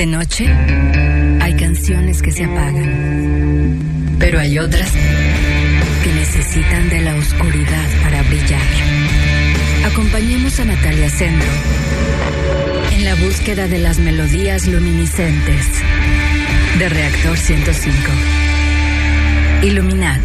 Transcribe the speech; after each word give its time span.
De 0.00 0.06
noche 0.06 0.46
hay 1.42 1.54
canciones 1.56 2.22
que 2.22 2.32
se 2.32 2.44
apagan, 2.44 4.16
pero 4.18 4.40
hay 4.40 4.58
otras 4.58 4.90
que 6.02 6.12
necesitan 6.14 6.88
de 6.88 7.02
la 7.02 7.16
oscuridad 7.16 7.86
para 8.02 8.22
brillar. 8.22 8.62
Acompañemos 9.84 10.58
a 10.58 10.64
Natalia 10.64 11.10
Sendro 11.10 11.50
en 12.92 13.04
la 13.04 13.14
búsqueda 13.14 13.68
de 13.68 13.76
las 13.76 13.98
melodías 13.98 14.66
luminiscentes 14.68 15.66
de 16.78 16.88
Reactor 16.88 17.36
105. 17.36 17.94
Illuminat. 19.64 20.22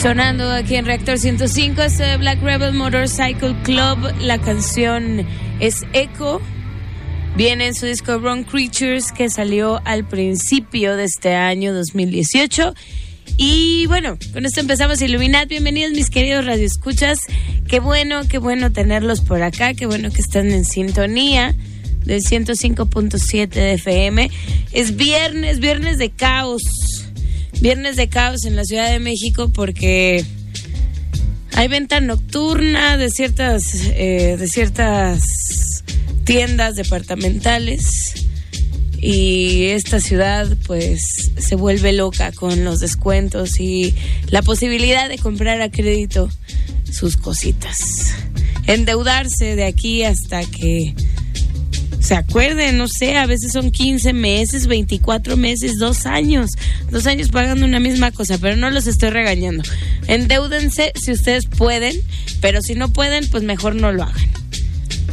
Sonando 0.00 0.50
aquí 0.50 0.76
en 0.76 0.86
Reactor 0.86 1.18
105 1.18 1.82
es 1.82 1.98
Black 2.18 2.40
Rebel 2.40 2.72
Motorcycle 2.72 3.54
Club. 3.64 3.98
La 4.22 4.38
canción 4.38 5.26
es 5.60 5.82
Echo. 5.92 6.40
Viene 7.36 7.66
en 7.66 7.74
su 7.74 7.84
disco 7.84 8.18
Wrong 8.18 8.46
Creatures 8.46 9.12
que 9.12 9.28
salió 9.28 9.82
al 9.84 10.08
principio 10.08 10.96
de 10.96 11.04
este 11.04 11.34
año 11.34 11.74
2018. 11.74 12.72
Y 13.36 13.84
bueno, 13.88 14.16
con 14.32 14.46
esto 14.46 14.60
empezamos 14.60 15.02
Iluminat. 15.02 15.50
Bienvenidos 15.50 15.92
mis 15.92 16.08
queridos 16.08 16.46
radioescuchas. 16.46 17.18
Qué 17.68 17.80
bueno, 17.80 18.22
qué 18.26 18.38
bueno 18.38 18.72
tenerlos 18.72 19.20
por 19.20 19.42
acá. 19.42 19.74
Qué 19.74 19.84
bueno 19.84 20.10
que 20.10 20.22
están 20.22 20.50
en 20.50 20.64
sintonía 20.64 21.54
del 22.06 22.22
105.7 22.22 23.48
de 23.50 23.74
FM. 23.74 24.30
Es 24.72 24.96
viernes, 24.96 25.60
viernes 25.60 25.98
de 25.98 26.08
caos. 26.08 26.62
Viernes 27.60 27.96
de 27.96 28.08
caos 28.08 28.44
en 28.44 28.56
la 28.56 28.64
Ciudad 28.64 28.90
de 28.90 29.00
México 29.00 29.50
porque 29.52 30.24
hay 31.52 31.68
venta 31.68 32.00
nocturna 32.00 32.96
de 32.96 33.10
ciertas, 33.10 33.62
eh, 33.94 34.36
de 34.38 34.48
ciertas 34.48 35.22
tiendas 36.24 36.76
departamentales 36.76 38.14
y 38.98 39.66
esta 39.66 40.00
ciudad 40.00 40.46
pues 40.66 41.02
se 41.36 41.54
vuelve 41.54 41.92
loca 41.92 42.32
con 42.32 42.64
los 42.64 42.80
descuentos 42.80 43.60
y 43.60 43.94
la 44.28 44.42
posibilidad 44.42 45.08
de 45.08 45.18
comprar 45.18 45.60
a 45.60 45.70
crédito 45.70 46.30
sus 46.90 47.16
cositas. 47.16 47.78
Endeudarse 48.66 49.56
de 49.56 49.64
aquí 49.64 50.02
hasta 50.02 50.44
que 50.44 50.94
se 52.10 52.16
acuerden, 52.16 52.76
no 52.76 52.88
sé, 52.88 53.16
a 53.16 53.26
veces 53.26 53.52
son 53.52 53.70
15 53.70 54.12
meses, 54.12 54.66
24 54.66 55.36
meses, 55.36 55.78
dos 55.78 56.06
años, 56.06 56.50
dos 56.90 57.06
años 57.06 57.28
pagando 57.28 57.64
una 57.64 57.78
misma 57.78 58.10
cosa, 58.10 58.36
pero 58.36 58.56
no 58.56 58.68
los 58.68 58.88
estoy 58.88 59.10
regañando. 59.10 59.62
Endeúdense 60.08 60.92
si 61.00 61.12
ustedes 61.12 61.46
pueden, 61.46 61.94
pero 62.40 62.62
si 62.62 62.74
no 62.74 62.92
pueden, 62.92 63.30
pues 63.30 63.44
mejor 63.44 63.76
no 63.76 63.92
lo 63.92 64.02
hagan. 64.02 64.39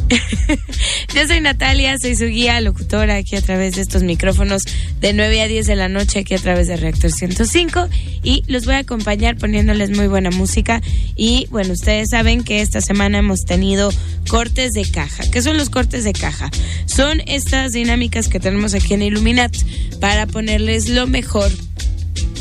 Yo 1.13 1.27
soy 1.27 1.41
Natalia, 1.41 1.97
soy 1.99 2.15
su 2.15 2.25
guía 2.25 2.61
locutora 2.61 3.15
aquí 3.15 3.35
a 3.35 3.41
través 3.41 3.75
de 3.75 3.81
estos 3.81 4.03
micrófonos 4.03 4.63
de 4.99 5.13
9 5.13 5.41
a 5.41 5.47
10 5.47 5.67
de 5.67 5.75
la 5.75 5.89
noche 5.89 6.19
aquí 6.19 6.33
a 6.33 6.37
través 6.37 6.67
de 6.67 6.77
Reactor 6.77 7.11
105 7.11 7.87
y 8.23 8.43
los 8.47 8.65
voy 8.65 8.75
a 8.75 8.79
acompañar 8.79 9.37
poniéndoles 9.37 9.91
muy 9.91 10.07
buena 10.07 10.31
música 10.31 10.81
y 11.15 11.47
bueno, 11.49 11.73
ustedes 11.73 12.09
saben 12.11 12.43
que 12.43 12.61
esta 12.61 12.81
semana 12.81 13.17
hemos 13.19 13.41
tenido 13.41 13.91
cortes 14.29 14.73
de 14.73 14.89
caja. 14.89 15.23
¿Qué 15.29 15.41
son 15.41 15.57
los 15.57 15.69
cortes 15.69 16.03
de 16.03 16.13
caja? 16.13 16.49
Son 16.85 17.21
estas 17.25 17.71
dinámicas 17.73 18.27
que 18.29 18.39
tenemos 18.39 18.73
aquí 18.73 18.93
en 18.93 19.01
Illuminat 19.01 19.55
para 19.99 20.25
ponerles 20.25 20.89
lo 20.89 21.07
mejor 21.07 21.51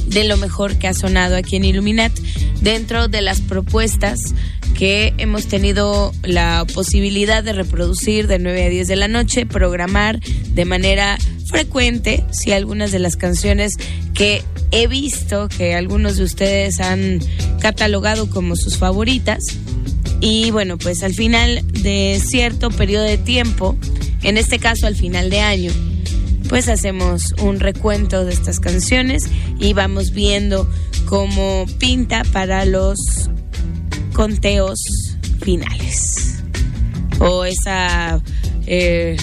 de 0.06 0.24
lo 0.24 0.36
mejor 0.36 0.76
que 0.78 0.88
ha 0.88 0.94
sonado 0.94 1.36
aquí 1.36 1.56
en 1.56 1.64
Illuminat 1.64 2.12
dentro 2.60 3.08
de 3.08 3.22
las 3.22 3.40
propuestas 3.40 4.34
que 4.74 5.14
hemos 5.18 5.46
tenido 5.46 6.12
la 6.22 6.66
posibilidad 6.74 7.42
de 7.42 7.52
reproducir 7.52 8.26
de 8.26 8.38
9 8.38 8.64
a 8.64 8.68
10 8.68 8.88
de 8.88 8.96
la 8.96 9.08
noche, 9.08 9.46
programar 9.46 10.20
de 10.20 10.64
manera 10.64 11.18
frecuente, 11.46 12.24
si 12.30 12.52
algunas 12.52 12.92
de 12.92 12.98
las 12.98 13.16
canciones 13.16 13.72
que 14.14 14.42
he 14.72 14.86
visto 14.86 15.48
que 15.48 15.74
algunos 15.74 16.16
de 16.16 16.24
ustedes 16.24 16.80
han 16.80 17.20
catalogado 17.60 18.28
como 18.28 18.56
sus 18.56 18.76
favoritas. 18.76 19.42
Y 20.20 20.50
bueno, 20.50 20.78
pues 20.78 21.02
al 21.02 21.14
final 21.14 21.62
de 21.72 22.20
cierto 22.24 22.70
periodo 22.70 23.04
de 23.04 23.18
tiempo, 23.18 23.76
en 24.22 24.38
este 24.38 24.58
caso 24.58 24.86
al 24.86 24.96
final 24.96 25.30
de 25.30 25.40
año, 25.40 25.72
pues 26.48 26.68
hacemos 26.68 27.34
un 27.42 27.60
recuento 27.60 28.24
de 28.24 28.32
estas 28.32 28.60
canciones 28.60 29.24
y 29.58 29.72
vamos 29.72 30.12
viendo 30.12 30.68
cómo 31.06 31.66
pinta 31.78 32.22
para 32.32 32.64
los 32.64 32.98
conteos 34.12 34.80
finales. 35.42 36.42
O 37.18 37.44
esa 37.44 38.20
eh, 38.66 39.16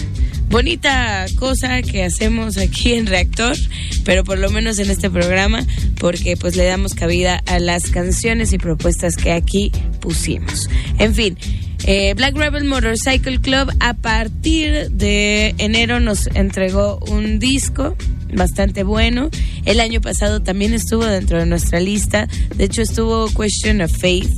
bonita 0.49 1.25
cosa 1.37 1.81
que 1.81 2.03
hacemos 2.03 2.57
aquí 2.57 2.93
en 2.93 3.07
Reactor, 3.07 3.55
pero 4.03 4.23
por 4.23 4.39
lo 4.39 4.49
menos 4.49 4.79
en 4.79 4.89
este 4.89 5.09
programa, 5.09 5.65
porque 5.99 6.37
pues 6.37 6.55
le 6.55 6.65
damos 6.65 6.93
cabida 6.93 7.41
a 7.45 7.59
las 7.59 7.89
canciones 7.89 8.53
y 8.53 8.57
propuestas 8.57 9.15
que 9.15 9.31
aquí 9.31 9.71
pusimos. 9.99 10.69
En 10.99 11.13
fin. 11.13 11.37
Eh, 11.85 12.13
Black 12.15 12.35
Rebel 12.37 12.63
Motorcycle 12.63 13.39
Club 13.41 13.69
a 13.81 13.93
partir 13.93 14.89
de 14.89 15.53
enero 15.57 15.99
nos 15.99 16.27
entregó 16.27 16.99
un 17.09 17.39
disco 17.39 17.97
bastante 18.33 18.83
bueno. 18.83 19.29
El 19.65 19.81
año 19.81 19.99
pasado 19.99 20.41
también 20.41 20.73
estuvo 20.73 21.05
dentro 21.05 21.39
de 21.39 21.45
nuestra 21.45 21.81
lista. 21.81 22.27
De 22.55 22.63
hecho, 22.65 22.81
estuvo 22.81 23.27
Question 23.27 23.81
of 23.81 23.91
Faith. 23.91 24.31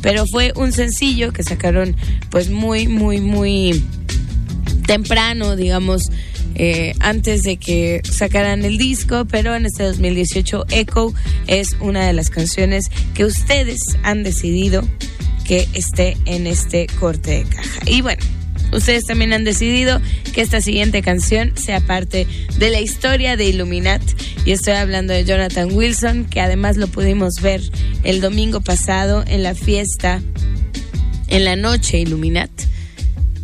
Pero 0.00 0.26
fue 0.26 0.52
un 0.54 0.72
sencillo 0.72 1.32
que 1.32 1.42
sacaron 1.42 1.96
pues 2.30 2.50
muy, 2.50 2.86
muy, 2.86 3.20
muy 3.20 3.84
temprano, 4.86 5.56
digamos, 5.56 6.02
eh, 6.54 6.94
antes 7.00 7.42
de 7.42 7.56
que 7.56 8.02
sacaran 8.04 8.64
el 8.64 8.78
disco, 8.78 9.24
pero 9.24 9.54
en 9.54 9.66
este 9.66 9.84
2018 9.84 10.66
Echo 10.70 11.14
es 11.46 11.76
una 11.80 12.06
de 12.06 12.12
las 12.12 12.30
canciones 12.30 12.90
que 13.14 13.24
ustedes 13.24 13.80
han 14.02 14.22
decidido 14.22 14.84
que 15.46 15.68
esté 15.74 16.16
en 16.26 16.46
este 16.46 16.86
corte 16.98 17.30
de 17.30 17.44
caja. 17.44 17.80
Y 17.86 18.00
bueno, 18.00 18.22
ustedes 18.72 19.04
también 19.04 19.32
han 19.32 19.44
decidido 19.44 20.00
que 20.32 20.40
esta 20.40 20.60
siguiente 20.60 21.02
canción 21.02 21.52
sea 21.56 21.80
parte 21.80 22.26
de 22.58 22.70
la 22.70 22.80
historia 22.80 23.36
de 23.36 23.46
Illuminat. 23.46 24.02
Y 24.44 24.52
estoy 24.52 24.74
hablando 24.74 25.12
de 25.12 25.24
Jonathan 25.24 25.72
Wilson, 25.72 26.24
que 26.24 26.40
además 26.40 26.76
lo 26.76 26.88
pudimos 26.88 27.34
ver 27.40 27.60
el 28.02 28.20
domingo 28.20 28.60
pasado 28.60 29.24
en 29.26 29.42
la 29.42 29.54
fiesta, 29.54 30.20
en 31.28 31.44
la 31.44 31.56
noche 31.56 31.98
Illuminat. 31.98 32.50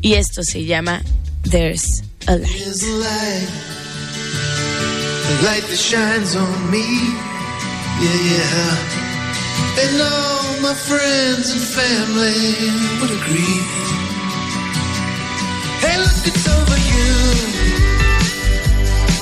Y 0.00 0.14
esto 0.14 0.42
se 0.42 0.64
llama 0.64 1.02
There's 1.50 2.04
a 2.26 2.36
Light. 2.36 2.50
There's 2.52 2.82
a 2.82 2.92
light, 2.92 3.48
the 5.28 5.44
light 5.44 5.62
that 5.62 5.78
shines 5.78 6.36
on 6.36 6.70
me. 6.70 6.84
Yeah, 8.00 8.14
yeah. 8.30 9.07
And 9.80 10.02
all 10.02 10.60
my 10.60 10.74
friends 10.74 11.52
and 11.52 11.62
family 11.62 12.42
would 12.98 13.12
agree. 13.20 13.58
Hey, 15.78 15.96
look, 15.98 16.18
it's 16.26 16.46
over 16.56 16.78
you. 16.92 17.14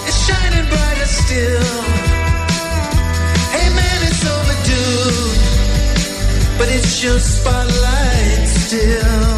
It's 0.06 0.18
shining 0.26 0.66
brighter 0.72 1.10
still. 1.22 1.82
Hey, 3.52 3.68
man, 3.78 3.98
it's 4.08 4.25
overdue. 4.36 5.20
But 6.56 6.68
it's 6.70 7.04
your 7.04 7.18
spotlight 7.18 8.48
still. 8.48 9.36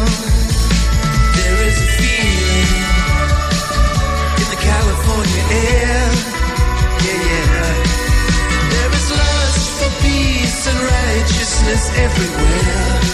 darkness 11.69 11.91
everywhere. 11.99 13.08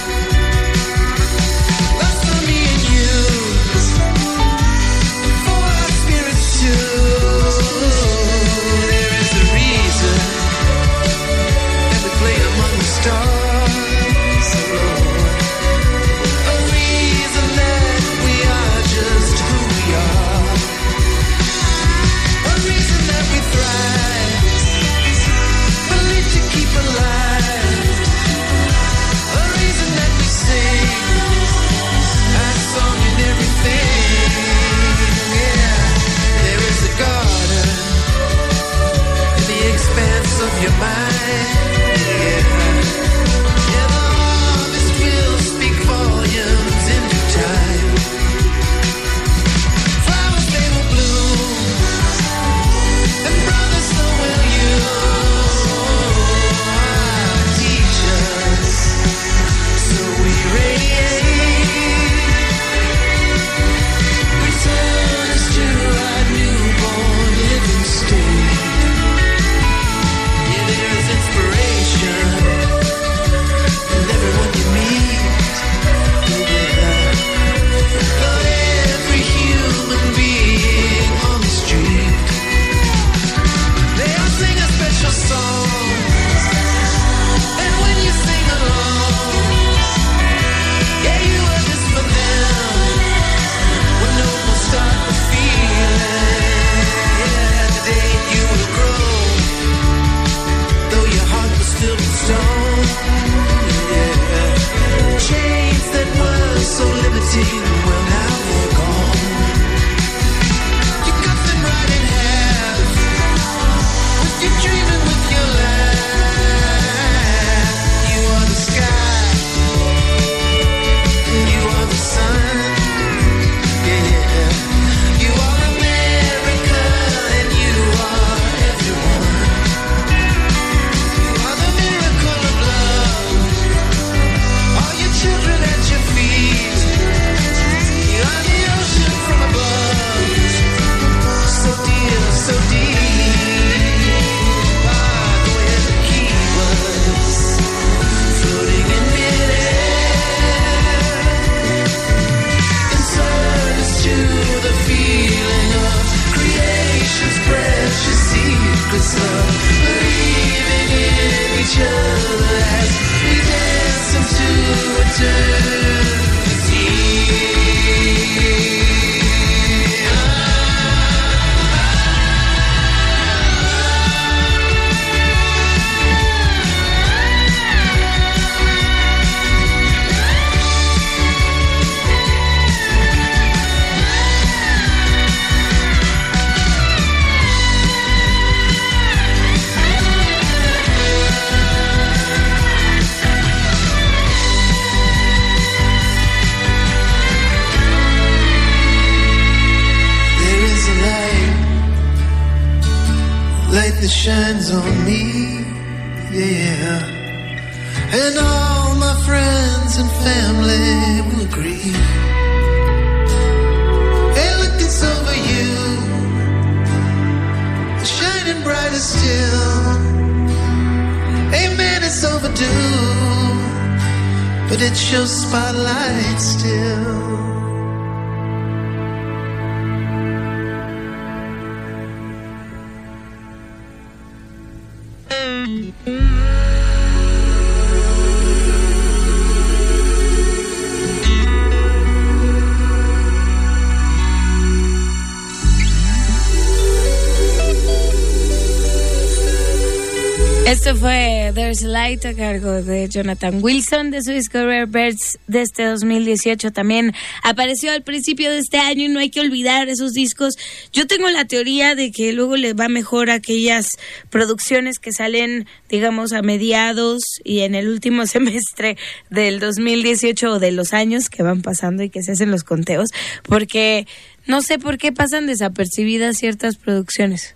Esto 250.66 250.96
fue 250.96 251.52
There's 251.54 251.84
Light 251.84 252.26
a 252.26 252.34
cargo 252.34 252.82
de 252.82 253.08
Jonathan 253.08 253.60
Wilson 253.62 254.10
de 254.10 254.24
su 254.24 254.32
disco 254.32 254.58
Rare 254.58 254.88
Birds 254.88 255.38
de 255.46 255.62
este 255.62 255.86
2018. 255.86 256.72
También 256.72 257.14
apareció 257.44 257.92
al 257.92 258.02
principio 258.02 258.50
de 258.50 258.58
este 258.58 258.80
año 258.80 259.06
y 259.06 259.10
no 259.10 259.20
hay 259.20 259.30
que 259.30 259.42
olvidar 259.42 259.90
esos 259.90 260.14
discos. 260.14 260.56
Yo 260.92 261.06
tengo 261.06 261.30
la 261.30 261.46
teoría 261.46 261.94
de 261.94 262.12
que 262.12 262.34
luego 262.34 262.58
le 262.58 262.74
va 262.74 262.88
mejor 262.90 263.30
aquellas 263.30 263.90
producciones 264.32 264.98
que 264.98 265.12
salen, 265.12 265.68
digamos, 265.88 266.34
a 266.34 266.42
mediados 266.42 267.22
y 267.44 267.60
en 267.60 267.76
el 267.76 267.88
último 267.88 268.26
semestre 268.26 268.98
del 269.30 269.60
2018 269.60 270.54
o 270.54 270.60
de 270.60 270.72
los 270.72 270.94
años 270.94 271.30
que 271.30 271.44
van 271.44 271.62
pasando 271.62 272.02
y 272.02 272.10
que 272.10 272.24
se 272.24 272.32
hacen 272.32 272.50
los 272.50 272.64
conteos, 272.64 273.10
porque 273.44 274.08
no 274.48 274.64
sé 274.64 274.80
por 274.80 274.98
qué 274.98 275.12
pasan 275.12 275.46
desapercibidas 275.46 276.38
ciertas 276.38 276.76
producciones 276.78 277.56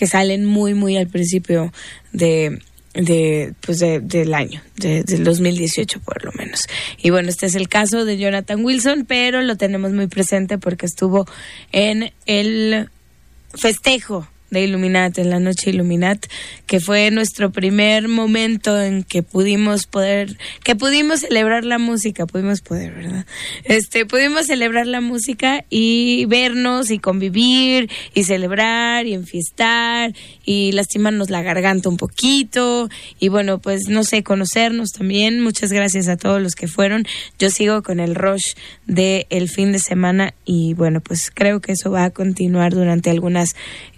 que 0.00 0.06
salen 0.06 0.46
muy, 0.46 0.72
muy 0.72 0.96
al 0.96 1.08
principio 1.08 1.72
de, 2.12 2.58
de, 2.94 3.52
pues 3.60 3.78
de- 3.80 4.00
del 4.00 4.32
año, 4.32 4.62
de- 4.76 5.02
del 5.04 5.24
2018 5.24 6.00
por 6.00 6.24
lo 6.24 6.32
menos. 6.32 6.62
Y 6.96 7.10
bueno, 7.10 7.28
este 7.28 7.44
es 7.44 7.54
el 7.54 7.68
caso 7.68 8.06
de 8.06 8.16
Jonathan 8.16 8.64
Wilson, 8.64 9.04
pero 9.06 9.42
lo 9.42 9.56
tenemos 9.56 9.92
muy 9.92 10.06
presente 10.06 10.56
porque 10.56 10.86
estuvo 10.86 11.26
en 11.70 12.12
el 12.24 12.88
festejo 13.54 14.26
de 14.50 14.62
Illuminat, 14.62 15.18
en 15.18 15.30
la 15.30 15.38
noche 15.38 15.70
Illuminat, 15.70 16.26
que 16.66 16.80
fue 16.80 17.10
nuestro 17.10 17.50
primer 17.50 18.08
momento 18.08 18.80
en 18.80 19.02
que 19.02 19.22
pudimos 19.22 19.86
poder, 19.86 20.36
que 20.64 20.76
pudimos 20.76 21.20
celebrar 21.20 21.64
la 21.64 21.78
música, 21.78 22.26
pudimos 22.26 22.60
poder, 22.60 22.92
¿verdad? 22.94 23.26
Este, 23.64 24.06
pudimos 24.06 24.46
celebrar 24.46 24.86
la 24.86 25.00
música 25.00 25.64
y 25.70 26.24
vernos 26.26 26.90
y 26.90 26.98
convivir 26.98 27.90
y 28.14 28.24
celebrar 28.24 29.06
y 29.06 29.14
enfiestar 29.14 30.12
y 30.50 30.72
lastimarnos 30.72 31.30
la 31.30 31.42
garganta 31.42 31.88
un 31.88 31.96
poquito 31.96 32.88
y 33.20 33.28
bueno, 33.28 33.60
pues 33.60 33.82
no 33.88 34.02
sé, 34.02 34.24
conocernos 34.24 34.90
también. 34.90 35.40
Muchas 35.40 35.70
gracias 35.70 36.08
a 36.08 36.16
todos 36.16 36.42
los 36.42 36.56
que 36.56 36.66
fueron. 36.66 37.06
Yo 37.38 37.50
sigo 37.50 37.84
con 37.84 38.00
el 38.00 38.16
rush 38.16 38.54
de 38.84 39.28
el 39.30 39.48
fin 39.48 39.70
de 39.70 39.78
semana 39.78 40.34
y 40.44 40.74
bueno, 40.74 41.00
pues 41.00 41.30
creo 41.32 41.60
que 41.60 41.70
eso 41.70 41.92
va 41.92 42.02
a 42.02 42.10
continuar 42.10 42.74
durante 42.74 43.10
algunas 43.10 43.50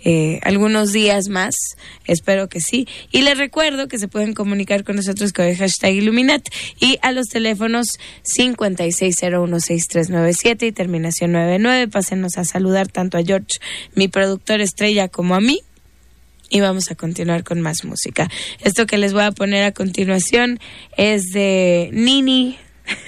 eh, 0.05 0.41
algunos 0.43 0.93
días 0.93 1.29
más. 1.29 1.55
Espero 2.05 2.51
que 2.51 2.61
sí. 2.61 2.87
Y 3.11 3.23
les 3.23 3.39
recuerdo 3.39 3.89
que 3.89 3.99
se 3.99 4.09
pueden 4.09 4.35
comunicar 4.35 4.85
con 4.85 4.97
nosotros 4.97 5.33
con 5.33 5.47
el 5.47 5.57
hashtag 5.57 5.95
Illuminat 5.95 6.47
y 6.79 6.99
a 7.01 7.13
los 7.13 7.29
teléfonos 7.29 7.87
56016397 8.25 10.67
y 10.67 10.73
terminación 10.73 11.33
99. 11.33 11.89
Pásenos 11.89 12.37
a 12.37 12.45
saludar 12.45 12.89
tanto 12.89 13.17
a 13.17 13.23
George, 13.23 13.59
mi 13.95 14.09
productor 14.09 14.61
estrella, 14.61 15.09
como 15.09 15.35
a 15.35 15.41
mí. 15.41 15.63
Y 16.55 16.61
vamos 16.61 16.91
a 16.91 16.95
continuar 16.95 17.45
con 17.45 17.63
más 17.63 17.83
música. 17.83 18.31
Esto 18.61 18.85
que 18.85 18.99
les 18.99 19.15
voy 19.15 19.23
a 19.23 19.33
poner 19.33 19.65
a 19.65 19.73
continuación 19.73 20.61
es 20.99 21.23
de 21.33 21.89
Nini, 21.95 22.59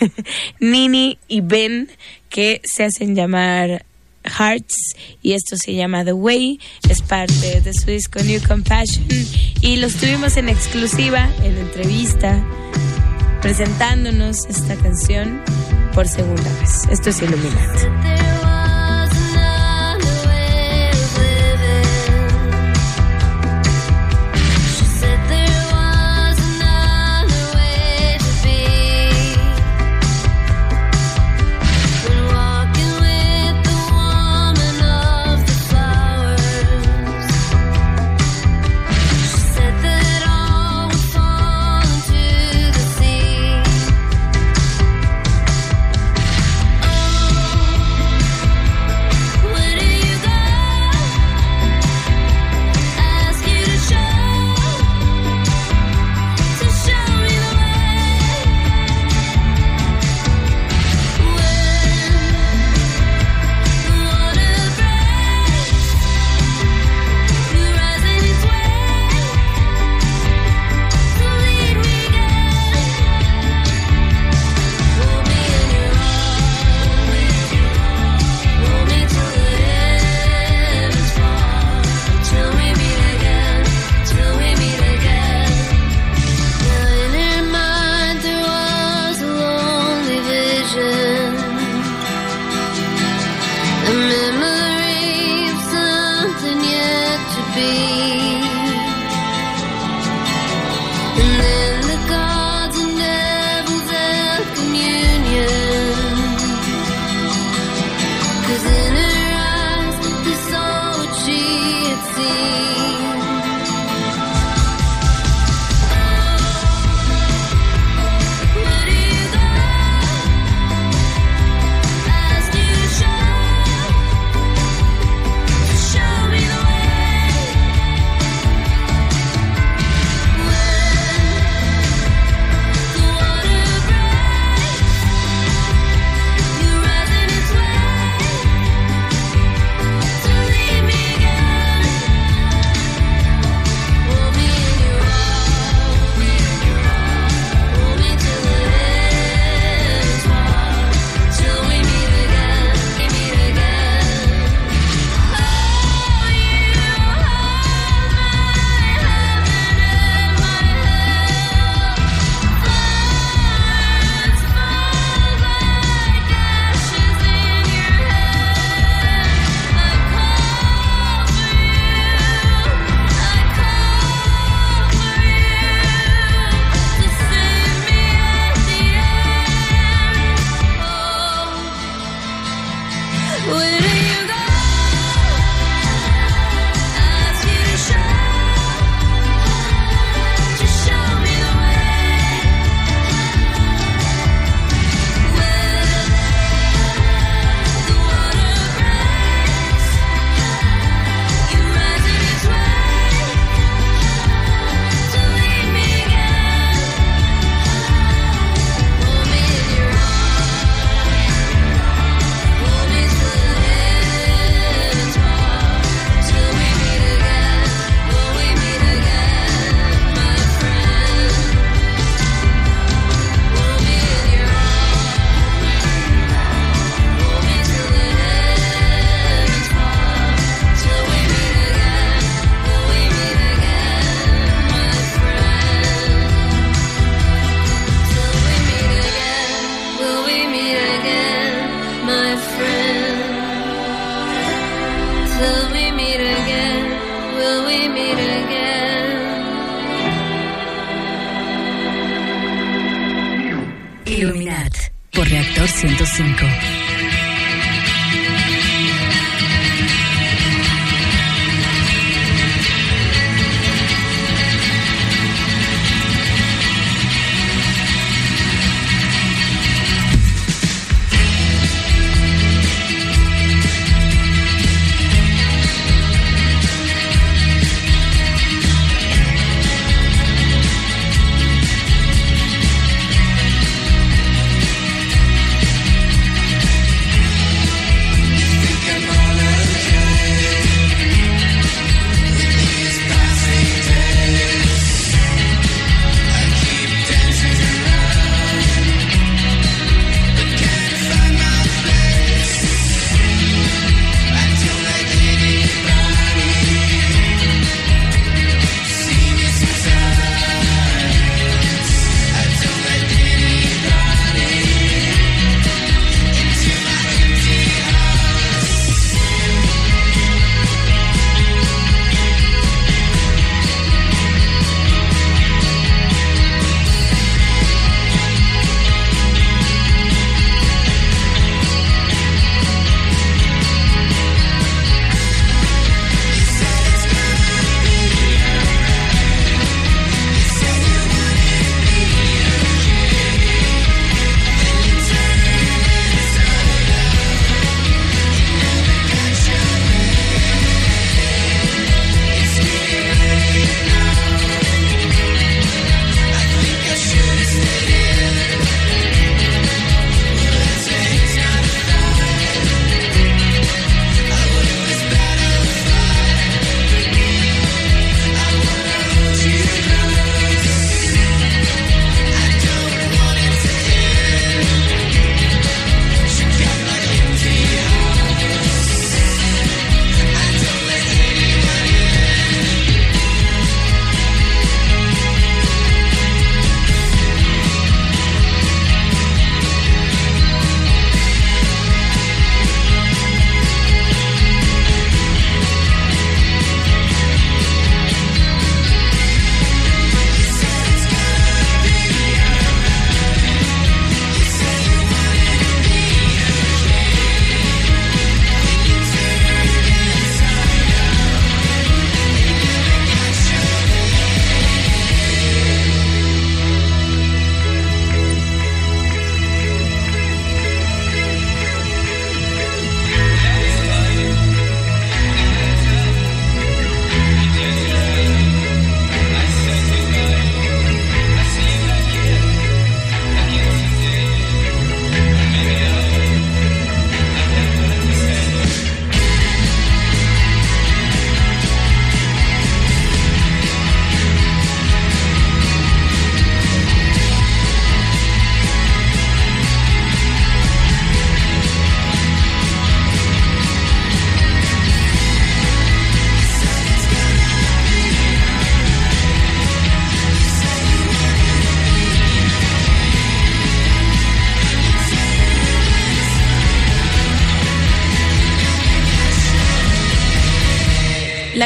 Nini 0.61 1.19
y 1.29 1.43
Ben, 1.43 1.91
que 2.31 2.63
se 2.65 2.85
hacen 2.85 3.15
llamar 3.15 3.85
Hearts 4.25 4.97
y 5.23 5.35
esto 5.35 5.59
se 5.59 5.75
llama 5.75 6.07
The 6.07 6.15
Way, 6.15 6.59
es 6.89 7.03
parte 7.03 7.61
de 7.61 7.75
su 7.75 7.91
disco 7.91 8.19
New 8.23 8.41
Compassion 8.49 9.07
y 9.61 9.77
los 9.77 9.97
tuvimos 9.97 10.39
en 10.39 10.49
exclusiva 10.49 11.31
en 11.43 11.59
entrevista 11.59 12.43
presentándonos 13.43 14.47
esta 14.47 14.75
canción 14.77 15.43
por 15.93 16.09
segunda 16.09 16.51
vez. 16.61 16.89
Esto 16.91 17.11
es 17.11 17.21
Illuminati. 17.21 18.44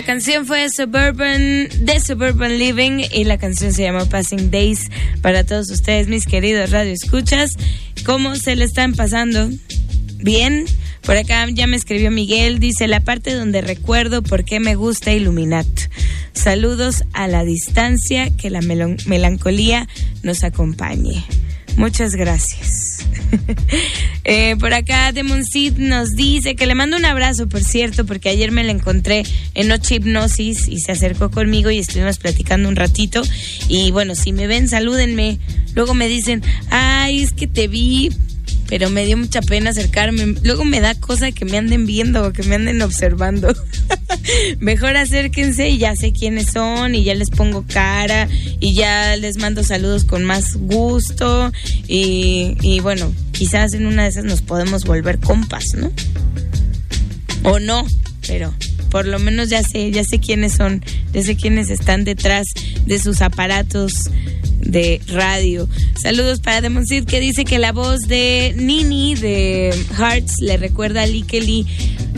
Canción 0.08 0.46
fue 0.46 0.70
Suburban, 0.70 1.68
de 1.80 2.00
Suburban 2.00 2.56
Living 2.56 3.04
y 3.12 3.24
la 3.24 3.36
canción 3.36 3.74
se 3.74 3.82
llama 3.82 4.06
Passing 4.06 4.50
Days 4.50 4.88
para 5.20 5.44
todos 5.44 5.70
ustedes, 5.70 6.08
mis 6.08 6.24
queridos 6.24 6.70
radio 6.70 6.94
escuchas. 6.94 7.50
¿Cómo 8.06 8.34
se 8.34 8.56
le 8.56 8.64
están 8.64 8.94
pasando? 8.94 9.50
Bien. 10.16 10.64
Por 11.02 11.18
acá 11.18 11.46
ya 11.50 11.66
me 11.66 11.76
escribió 11.76 12.10
Miguel, 12.10 12.58
dice 12.58 12.88
la 12.88 13.00
parte 13.00 13.34
donde 13.34 13.60
recuerdo 13.60 14.22
por 14.22 14.46
qué 14.46 14.60
me 14.60 14.76
gusta 14.76 15.12
Illuminat. 15.12 15.68
Saludos 16.32 17.04
a 17.12 17.28
la 17.28 17.44
distancia, 17.44 18.34
que 18.34 18.48
la 18.48 18.62
melancolía 18.62 19.86
nos 20.22 20.42
acompañe. 20.42 21.22
Muchas 21.78 22.14
gracias. 22.14 22.98
Eh, 24.30 24.56
por 24.60 24.74
acá 24.74 25.10
Demon 25.12 25.42
Seed 25.42 25.78
nos 25.78 26.10
dice 26.10 26.54
que 26.54 26.66
le 26.66 26.74
mando 26.74 26.98
un 26.98 27.06
abrazo, 27.06 27.48
por 27.48 27.64
cierto, 27.64 28.04
porque 28.04 28.28
ayer 28.28 28.52
me 28.52 28.62
la 28.62 28.72
encontré 28.72 29.22
en 29.54 29.68
Noche 29.68 29.94
Hipnosis 29.94 30.68
y 30.68 30.80
se 30.80 30.92
acercó 30.92 31.30
conmigo 31.30 31.70
y 31.70 31.78
estuvimos 31.78 32.18
platicando 32.18 32.68
un 32.68 32.76
ratito. 32.76 33.22
Y 33.68 33.90
bueno, 33.90 34.14
si 34.14 34.34
me 34.34 34.46
ven, 34.46 34.68
salúdenme. 34.68 35.38
Luego 35.74 35.94
me 35.94 36.08
dicen, 36.08 36.42
ay, 36.68 37.22
es 37.22 37.32
que 37.32 37.46
te 37.46 37.68
vi, 37.68 38.10
pero 38.68 38.90
me 38.90 39.06
dio 39.06 39.16
mucha 39.16 39.40
pena 39.40 39.70
acercarme. 39.70 40.34
Luego 40.42 40.64
me 40.64 40.80
da 40.80 40.94
cosa 40.94 41.32
que 41.32 41.44
me 41.44 41.56
anden 41.56 41.86
viendo 41.86 42.26
o 42.26 42.32
que 42.32 42.42
me 42.42 42.56
anden 42.56 42.82
observando. 42.82 43.54
Mejor 44.60 44.96
acérquense 44.96 45.70
y 45.70 45.78
ya 45.78 45.96
sé 45.96 46.12
quiénes 46.12 46.52
son 46.52 46.94
y 46.94 47.02
ya 47.02 47.14
les 47.14 47.30
pongo 47.30 47.64
cara 47.66 48.28
y 48.60 48.74
ya 48.74 49.16
les 49.16 49.38
mando 49.38 49.64
saludos 49.64 50.04
con 50.04 50.24
más 50.24 50.56
gusto 50.56 51.50
y, 51.86 52.56
y 52.60 52.80
bueno, 52.80 53.12
quizás 53.32 53.72
en 53.72 53.86
una 53.86 54.02
de 54.04 54.10
esas 54.10 54.24
nos 54.24 54.42
podemos 54.42 54.84
volver 54.84 55.18
compas, 55.18 55.64
¿no? 55.74 55.90
O 57.44 57.58
no, 57.58 57.86
pero 58.26 58.52
por 58.90 59.06
lo 59.06 59.18
menos 59.18 59.48
ya 59.48 59.62
sé, 59.62 59.90
ya 59.90 60.02
sé 60.04 60.18
quiénes 60.18 60.52
son, 60.52 60.84
ya 61.12 61.22
sé 61.22 61.36
quiénes 61.36 61.70
están 61.70 62.04
detrás 62.04 62.46
de 62.84 62.98
sus 62.98 63.22
aparatos 63.22 63.92
de 64.68 65.00
radio. 65.08 65.68
Saludos 66.00 66.40
para 66.40 66.60
Demon 66.60 66.86
Seed 66.86 67.06
que 67.06 67.18
dice 67.18 67.44
que 67.44 67.58
la 67.58 67.72
voz 67.72 68.02
de 68.02 68.54
Nini 68.56 69.16
de 69.16 69.74
Hearts 69.98 70.36
le 70.40 70.56
recuerda 70.56 71.02
a 71.02 71.06
Lee 71.06 71.22
Kelly 71.22 71.66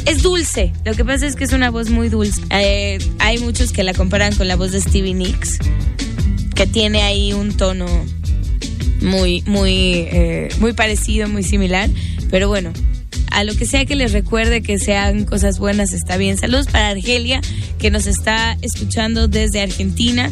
es 0.04 0.22
dulce. 0.22 0.72
Lo 0.84 0.94
que 0.94 1.04
pasa 1.04 1.26
es 1.26 1.36
que 1.36 1.44
es 1.44 1.52
una 1.52 1.70
voz 1.70 1.88
muy 1.88 2.08
dulce. 2.08 2.42
Eh, 2.50 2.98
hay 3.18 3.38
muchos 3.38 3.72
que 3.72 3.84
la 3.84 3.94
comparan 3.94 4.34
con 4.34 4.48
la 4.48 4.56
voz 4.56 4.72
de 4.72 4.80
Stevie 4.80 5.14
Nicks, 5.14 5.58
que 6.54 6.66
tiene 6.66 7.02
ahí 7.02 7.32
un 7.32 7.56
tono 7.56 7.86
muy, 9.00 9.42
muy, 9.46 9.72
eh, 10.10 10.48
muy 10.58 10.72
parecido, 10.72 11.28
muy 11.28 11.44
similar. 11.44 11.88
Pero 12.30 12.48
bueno, 12.48 12.72
a 13.40 13.44
lo 13.44 13.54
que 13.54 13.64
sea 13.64 13.86
que 13.86 13.96
les 13.96 14.12
recuerde 14.12 14.60
que 14.60 14.78
sean 14.78 15.24
cosas 15.24 15.58
buenas 15.58 15.94
está 15.94 16.18
bien. 16.18 16.36
Saludos 16.36 16.66
para 16.66 16.88
Argelia, 16.88 17.40
que 17.78 17.90
nos 17.90 18.06
está 18.06 18.58
escuchando 18.60 19.28
desde 19.28 19.62
Argentina. 19.62 20.30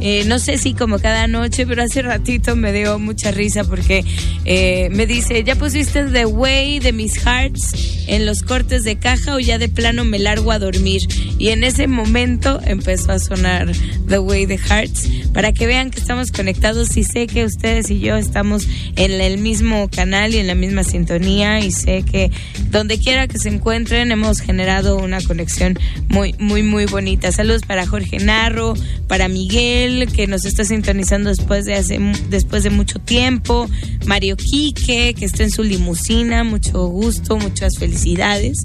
Eh, 0.00 0.24
no 0.26 0.40
sé 0.40 0.58
si 0.58 0.74
como 0.74 0.98
cada 0.98 1.28
noche, 1.28 1.66
pero 1.66 1.84
hace 1.84 2.02
ratito 2.02 2.56
me 2.56 2.72
dio 2.72 2.98
mucha 2.98 3.30
risa 3.30 3.62
porque 3.62 4.04
eh, 4.44 4.88
me 4.90 5.06
dice, 5.06 5.42
¿ya 5.44 5.54
pusiste 5.54 6.04
The 6.04 6.26
Way 6.26 6.80
de 6.80 6.92
Miss 6.92 7.18
Hearts 7.18 8.04
en 8.06 8.26
los 8.26 8.42
cortes 8.42 8.84
de 8.84 8.96
caja 8.96 9.34
o 9.34 9.38
ya 9.38 9.58
de 9.58 9.68
plano 9.68 10.04
me 10.04 10.18
largo 10.18 10.50
a 10.50 10.58
dormir? 10.58 11.02
Y 11.38 11.48
en 11.48 11.62
ese 11.62 11.86
momento 11.86 12.60
empezó 12.64 13.12
a 13.12 13.18
sonar 13.20 13.70
The 14.08 14.18
Way 14.18 14.46
de 14.46 14.58
Hearts 14.58 15.08
para 15.32 15.52
que 15.52 15.66
vean 15.66 15.90
que 15.90 16.00
estamos 16.00 16.32
conectados 16.32 16.96
y 16.96 17.04
sé 17.04 17.26
que 17.26 17.44
ustedes 17.44 17.90
y 17.90 18.00
yo 18.00 18.16
estamos 18.16 18.66
en 18.96 19.12
el 19.12 19.38
mismo 19.38 19.88
canal 19.88 20.34
y 20.34 20.38
en 20.38 20.46
la 20.46 20.54
misma 20.54 20.84
sintonía 20.84 21.60
y 21.60 21.72
sé 21.72 22.02
que 22.02 22.30
donde 22.70 22.98
quiera 22.98 23.28
que 23.28 23.38
se 23.38 23.48
encuentren 23.48 24.12
hemos 24.12 24.40
generado 24.40 24.98
una 24.98 25.20
conexión 25.20 25.78
muy, 26.08 26.34
muy, 26.38 26.62
muy 26.62 26.86
bonita. 26.86 27.32
Saludos 27.32 27.62
para 27.62 27.86
Jorge 27.86 28.18
Narro, 28.18 28.74
para 29.06 29.28
Miguel, 29.28 30.08
que 30.12 30.26
nos 30.26 30.44
está 30.44 30.64
sintonizando 30.64 31.30
después 31.30 31.64
de 31.64 31.74
hace 31.74 31.98
después 32.28 32.62
de 32.62 32.70
mucho 32.70 32.98
tiempo, 32.98 33.68
Mario 34.06 34.36
Quique, 34.36 35.14
que 35.14 35.24
está 35.24 35.42
en 35.42 35.50
su 35.50 35.62
limusina, 35.62 36.44
mucho 36.44 36.86
gusto, 36.86 37.36
muchas 37.36 37.78
felicidades. 37.78 38.58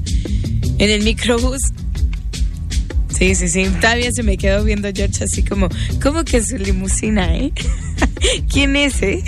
En 0.78 0.90
el 0.90 1.04
microbús. 1.04 1.62
Sí, 3.18 3.36
sí, 3.36 3.48
sí. 3.48 3.66
Todavía 3.80 4.12
se 4.12 4.24
me 4.24 4.38
quedó 4.38 4.64
viendo 4.64 4.90
George 4.94 5.24
así 5.24 5.44
como, 5.44 5.70
¿cómo 6.02 6.24
que 6.24 6.44
su 6.44 6.58
limusina, 6.58 7.36
eh? 7.36 7.52
¿Quién 8.52 8.76
es, 8.76 9.02
eh? 9.02 9.24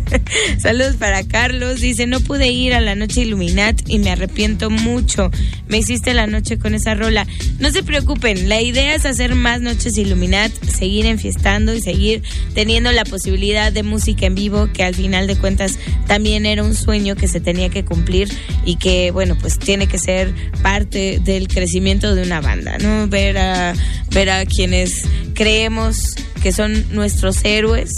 Saludos 0.58 0.96
para 0.96 1.22
Carlos. 1.24 1.80
Dice, 1.80 2.06
no 2.06 2.20
pude 2.20 2.48
ir 2.48 2.74
a 2.74 2.80
la 2.80 2.94
noche 2.94 3.22
Illuminat 3.22 3.88
y 3.88 3.98
me 3.98 4.10
arrepiento 4.10 4.70
mucho. 4.70 5.30
Me 5.68 5.78
hiciste 5.78 6.14
la 6.14 6.26
noche 6.26 6.58
con 6.58 6.74
esa 6.74 6.94
rola. 6.94 7.26
No 7.58 7.70
se 7.70 7.82
preocupen, 7.82 8.48
la 8.48 8.60
idea 8.60 8.94
es 8.94 9.06
hacer 9.06 9.34
más 9.34 9.60
noches 9.60 9.96
Illuminat, 9.96 10.52
seguir 10.64 11.06
enfiestando 11.06 11.74
y 11.74 11.80
seguir 11.80 12.22
teniendo 12.54 12.92
la 12.92 13.04
posibilidad 13.04 13.72
de 13.72 13.82
música 13.82 14.26
en 14.26 14.34
vivo, 14.34 14.68
que 14.72 14.84
al 14.84 14.94
final 14.94 15.26
de 15.26 15.36
cuentas 15.36 15.78
también 16.06 16.46
era 16.46 16.62
un 16.62 16.74
sueño 16.74 17.16
que 17.16 17.28
se 17.28 17.40
tenía 17.40 17.68
que 17.68 17.84
cumplir 17.84 18.28
y 18.64 18.76
que, 18.76 19.10
bueno, 19.10 19.36
pues 19.40 19.58
tiene 19.58 19.86
que 19.86 19.98
ser 19.98 20.32
parte 20.62 21.20
del 21.22 21.48
crecimiento 21.48 22.14
de 22.14 22.22
una 22.22 22.40
banda, 22.40 22.78
¿no? 22.78 23.08
Ver 23.08 23.38
a, 23.38 23.74
ver 24.10 24.30
a 24.30 24.46
quienes 24.46 25.02
creemos 25.34 26.14
que 26.42 26.52
son 26.52 26.86
nuestros 26.94 27.44
héroes 27.44 27.90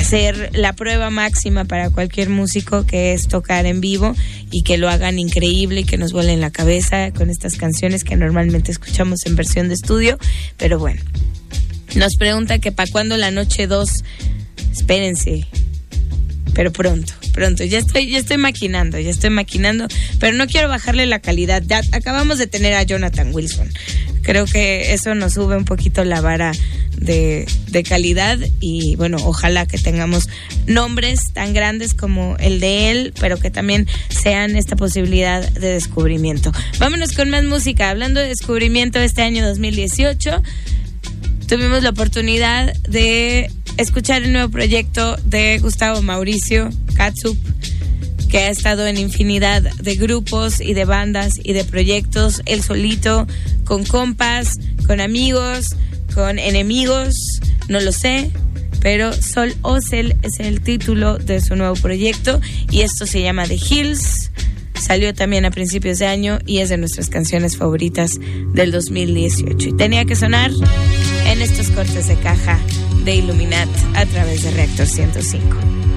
hacer 0.00 0.50
la 0.54 0.72
prueba 0.72 1.10
máxima 1.10 1.66
para 1.66 1.90
cualquier 1.90 2.30
músico 2.30 2.86
que 2.86 3.12
es 3.12 3.28
tocar 3.28 3.66
en 3.66 3.80
vivo 3.80 4.14
y 4.50 4.62
que 4.62 4.78
lo 4.78 4.88
hagan 4.88 5.18
increíble 5.18 5.80
y 5.80 5.84
que 5.84 5.98
nos 5.98 6.12
vuelen 6.12 6.40
la 6.40 6.50
cabeza 6.50 7.12
con 7.12 7.28
estas 7.28 7.56
canciones 7.56 8.02
que 8.02 8.16
normalmente 8.16 8.72
escuchamos 8.72 9.20
en 9.26 9.36
versión 9.36 9.68
de 9.68 9.74
estudio. 9.74 10.18
Pero 10.56 10.78
bueno, 10.78 11.02
nos 11.94 12.16
pregunta 12.16 12.58
que 12.58 12.72
para 12.72 12.90
cuándo 12.90 13.16
la 13.16 13.30
noche 13.30 13.66
2. 13.66 13.90
Espérense, 14.72 15.46
pero 16.60 16.72
pronto, 16.72 17.14
pronto. 17.32 17.64
Ya 17.64 17.78
estoy, 17.78 18.10
ya 18.10 18.18
estoy 18.18 18.36
maquinando, 18.36 18.98
ya 18.98 19.08
estoy 19.08 19.30
maquinando, 19.30 19.88
pero 20.18 20.36
no 20.36 20.46
quiero 20.46 20.68
bajarle 20.68 21.06
la 21.06 21.18
calidad. 21.18 21.62
Ya 21.66 21.80
acabamos 21.92 22.36
de 22.36 22.46
tener 22.46 22.74
a 22.74 22.82
Jonathan 22.82 23.34
Wilson. 23.34 23.66
Creo 24.20 24.44
que 24.44 24.92
eso 24.92 25.14
nos 25.14 25.32
sube 25.32 25.56
un 25.56 25.64
poquito 25.64 26.04
la 26.04 26.20
vara 26.20 26.52
de, 26.98 27.46
de 27.68 27.82
calidad 27.82 28.38
y 28.60 28.94
bueno, 28.96 29.16
ojalá 29.24 29.64
que 29.64 29.78
tengamos 29.78 30.28
nombres 30.66 31.20
tan 31.32 31.54
grandes 31.54 31.94
como 31.94 32.36
el 32.36 32.60
de 32.60 32.90
él, 32.90 33.14
pero 33.18 33.38
que 33.38 33.50
también 33.50 33.86
sean 34.10 34.54
esta 34.54 34.76
posibilidad 34.76 35.48
de 35.52 35.68
descubrimiento. 35.68 36.52
Vámonos 36.78 37.12
con 37.12 37.30
más 37.30 37.44
música. 37.44 37.88
Hablando 37.88 38.20
de 38.20 38.28
descubrimiento 38.28 38.98
este 38.98 39.22
año 39.22 39.48
2018 39.48 40.42
tuvimos 41.50 41.82
la 41.82 41.90
oportunidad 41.90 42.72
de 42.82 43.50
escuchar 43.80 44.22
el 44.22 44.32
nuevo 44.32 44.50
proyecto 44.50 45.16
de 45.24 45.58
Gustavo 45.58 46.02
Mauricio 46.02 46.68
Katsup, 46.96 47.38
que 48.28 48.38
ha 48.38 48.50
estado 48.50 48.86
en 48.86 48.98
infinidad 48.98 49.62
de 49.62 49.94
grupos 49.96 50.60
y 50.60 50.74
de 50.74 50.84
bandas 50.84 51.34
y 51.42 51.54
de 51.54 51.64
proyectos, 51.64 52.42
él 52.44 52.62
solito, 52.62 53.26
con 53.64 53.84
compas, 53.84 54.58
con 54.86 55.00
amigos, 55.00 55.66
con 56.14 56.38
enemigos, 56.38 57.14
no 57.68 57.80
lo 57.80 57.92
sé, 57.92 58.30
pero 58.80 59.12
Sol 59.14 59.54
Ocel 59.62 60.16
es 60.22 60.40
el 60.40 60.60
título 60.60 61.18
de 61.18 61.40
su 61.40 61.56
nuevo 61.56 61.74
proyecto 61.74 62.40
y 62.70 62.82
esto 62.82 63.06
se 63.06 63.22
llama 63.22 63.46
The 63.46 63.56
Hills. 63.56 64.30
Salió 64.74 65.14
también 65.14 65.44
a 65.44 65.50
principios 65.50 65.98
de 65.98 66.06
año 66.06 66.38
y 66.46 66.58
es 66.58 66.68
de 66.68 66.76
nuestras 66.76 67.08
canciones 67.08 67.56
favoritas 67.56 68.12
del 68.54 68.72
2018. 68.72 69.68
Y 69.68 69.76
tenía 69.76 70.04
que 70.04 70.16
sonar 70.16 70.50
en 71.26 71.42
estos 71.42 71.68
cortes 71.70 72.08
de 72.08 72.16
caja 72.16 72.58
de 73.04 73.14
Illuminat 73.14 73.68
a 73.94 74.06
través 74.06 74.42
de 74.42 74.50
Reactor 74.50 74.86
105. 74.86 75.89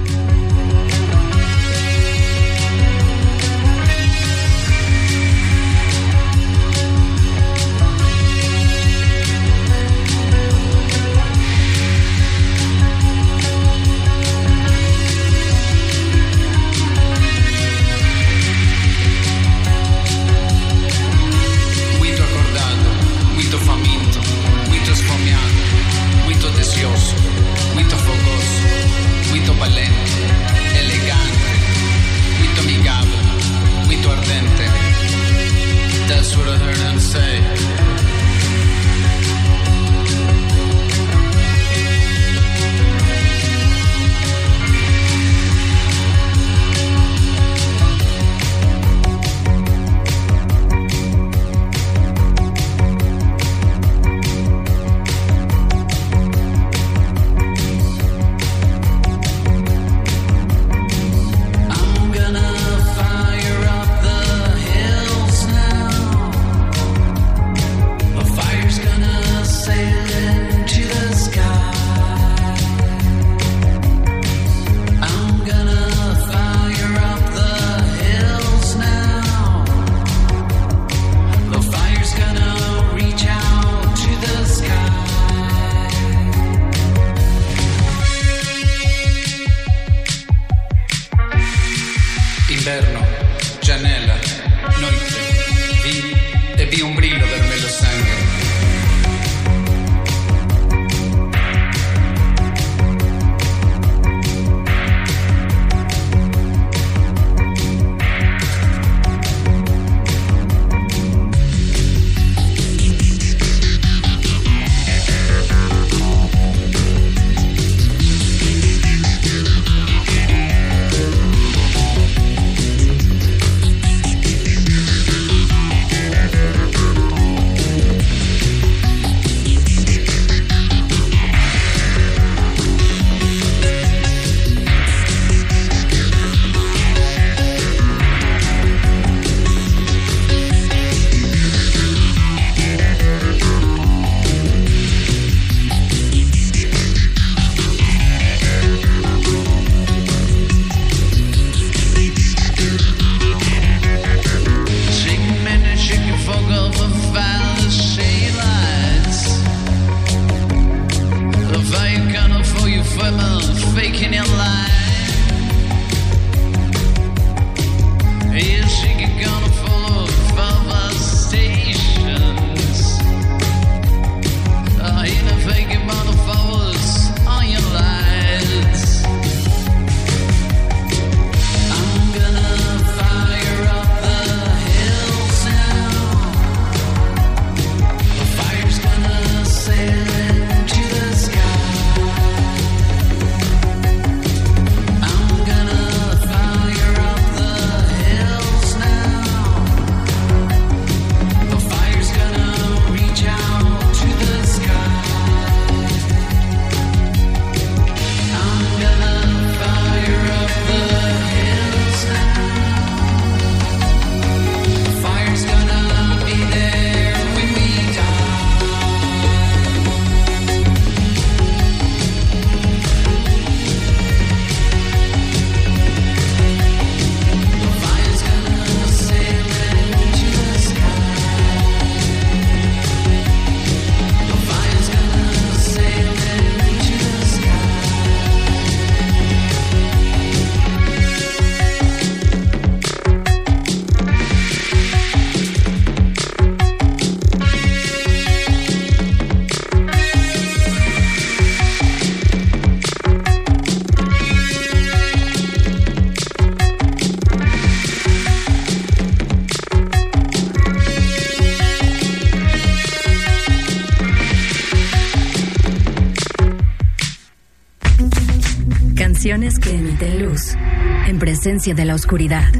En 271.44 271.50
presencia 271.50 271.74
de 271.74 271.84
la 271.84 271.94
oscuridad. 271.94 272.50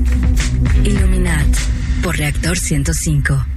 Illuminat 0.85 1.47
por 2.03 2.19
Reactor 2.19 2.59
105. 2.59 3.54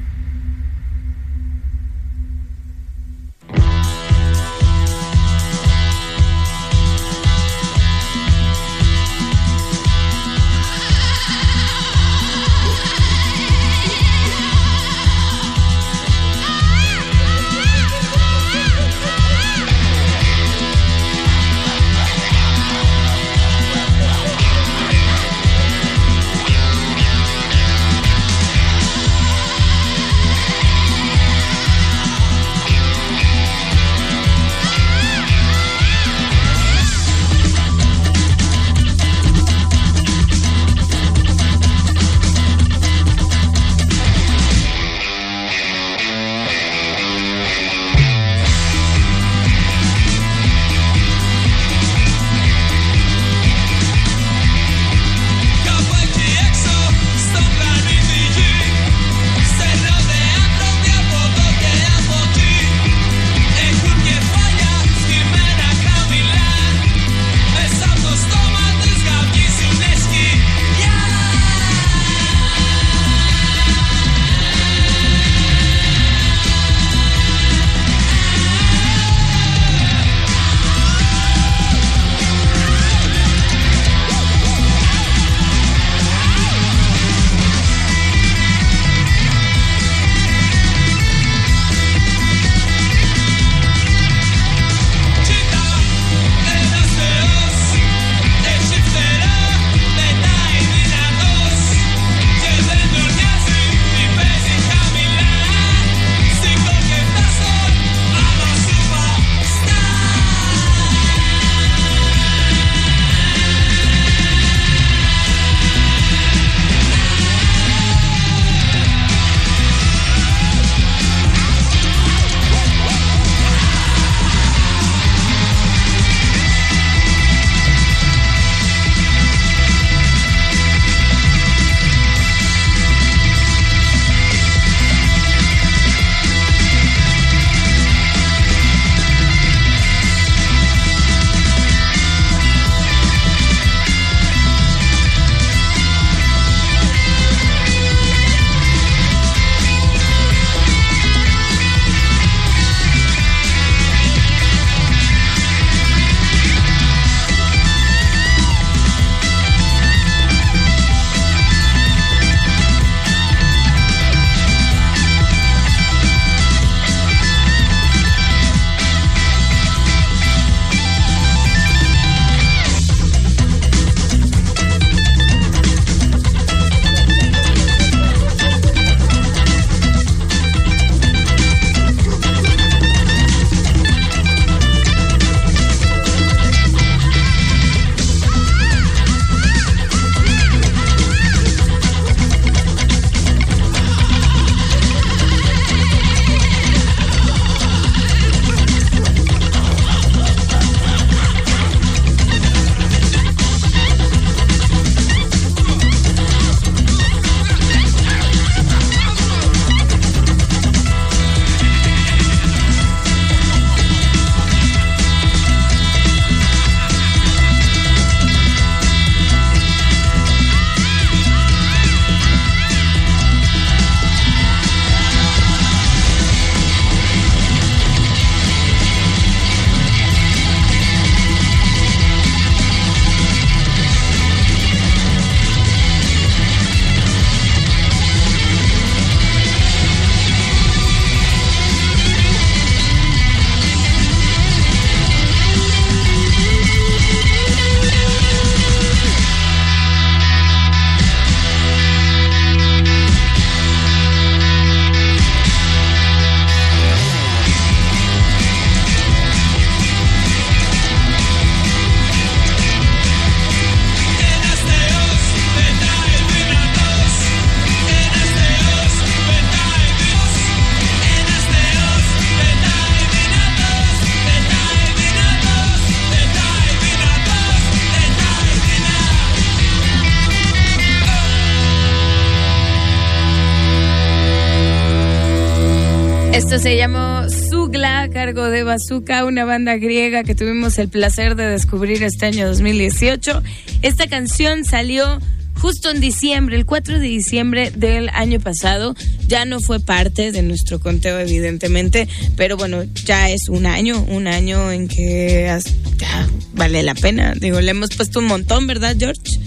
Esto 286.58 286.70
se 286.70 286.76
llamó 286.76 287.30
Sugla, 287.30 288.02
a 288.02 288.10
cargo 288.10 288.50
de 288.50 288.64
Bazooka, 288.64 289.26
una 289.26 289.46
banda 289.46 289.78
griega 289.78 290.24
que 290.24 290.34
tuvimos 290.34 290.80
el 290.80 290.90
placer 290.90 291.36
de 291.36 291.46
descubrir 291.46 292.02
este 292.02 292.26
año 292.26 292.48
2018. 292.48 293.44
Esta 293.84 294.08
canción 294.08 294.66
salió 294.66 295.20
justo 295.62 295.92
en 295.92 296.02
diciembre, 296.02 296.56
el 296.56 296.66
4 296.66 296.98
de 296.98 297.06
diciembre 297.06 297.70
del 297.76 298.10
año 298.10 298.40
pasado. 298.40 298.96
Ya 299.28 299.46
no 299.46 299.60
fue 299.60 299.80
parte 299.80 300.32
de 300.32 300.42
nuestro 300.42 300.80
conteo, 300.80 301.20
evidentemente, 301.20 302.08
pero 302.36 302.58
bueno, 302.58 302.84
ya 303.06 303.30
es 303.30 303.50
un 303.50 303.68
año, 303.68 304.04
un 304.10 304.26
año 304.26 304.72
en 304.72 304.88
que 304.88 305.56
ya 305.98 306.28
vale 306.54 306.82
la 306.82 306.96
pena. 306.96 307.36
Digo, 307.36 307.62
le 307.62 307.70
hemos 307.70 307.92
puesto 307.96 308.18
un 308.18 308.26
montón, 308.26 308.66
¿verdad, 308.66 308.96
George? 308.98 309.40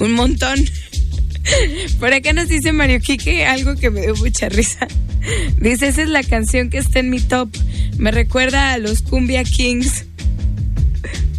Un 0.00 0.12
montón. 0.12 0.62
Por 2.00 2.12
acá 2.12 2.32
nos 2.32 2.48
dice 2.48 2.72
Mario 2.72 3.00
Quique 3.00 3.44
algo 3.44 3.74
que 3.76 3.90
me 3.90 4.02
dio 4.02 4.14
mucha 4.16 4.48
risa. 4.48 4.86
Dice, 5.58 5.88
esa 5.88 6.02
es 6.02 6.08
la 6.08 6.22
canción 6.22 6.70
que 6.70 6.78
está 6.78 7.00
en 7.00 7.10
mi 7.10 7.20
top. 7.20 7.48
Me 7.96 8.10
recuerda 8.10 8.72
a 8.72 8.78
los 8.78 9.02
Cumbia 9.02 9.44
Kings. 9.44 10.06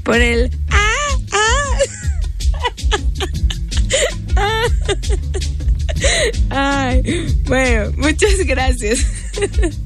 Por 0.04 0.22
el... 0.22 0.52
¡Ah! 0.70 0.90
¡Ah! 1.32 1.78
Ay, 6.50 7.02
bueno, 7.46 7.92
muchas 7.98 8.38
gracias. 8.46 9.06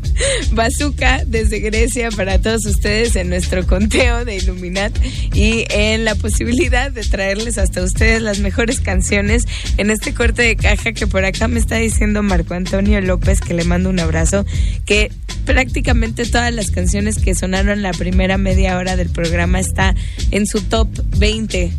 Bazooka 0.51 1.23
desde 1.25 1.59
Grecia 1.59 2.09
para 2.11 2.39
todos 2.41 2.65
ustedes 2.65 3.15
en 3.15 3.29
nuestro 3.29 3.65
conteo 3.65 4.25
de 4.25 4.37
Illuminat 4.37 4.93
y 5.33 5.65
en 5.69 6.05
la 6.05 6.15
posibilidad 6.15 6.91
de 6.91 7.01
traerles 7.03 7.57
hasta 7.57 7.83
ustedes 7.83 8.21
las 8.21 8.39
mejores 8.39 8.79
canciones 8.79 9.45
en 9.77 9.91
este 9.91 10.13
corte 10.13 10.41
de 10.41 10.55
caja 10.55 10.93
que 10.93 11.07
por 11.07 11.25
acá 11.25 11.47
me 11.47 11.59
está 11.59 11.75
diciendo 11.77 12.23
Marco 12.23 12.53
Antonio 12.53 12.99
López 13.01 13.41
que 13.41 13.53
le 13.53 13.63
mando 13.63 13.89
un 13.89 13.99
abrazo 13.99 14.45
que 14.85 15.11
prácticamente 15.45 16.25
todas 16.25 16.53
las 16.53 16.71
canciones 16.71 17.17
que 17.17 17.35
sonaron 17.35 17.81
la 17.81 17.91
primera 17.91 18.37
media 18.37 18.77
hora 18.77 18.95
del 18.95 19.09
programa 19.09 19.59
está 19.59 19.95
en 20.31 20.45
su 20.45 20.61
top 20.61 20.89
20 21.17 21.71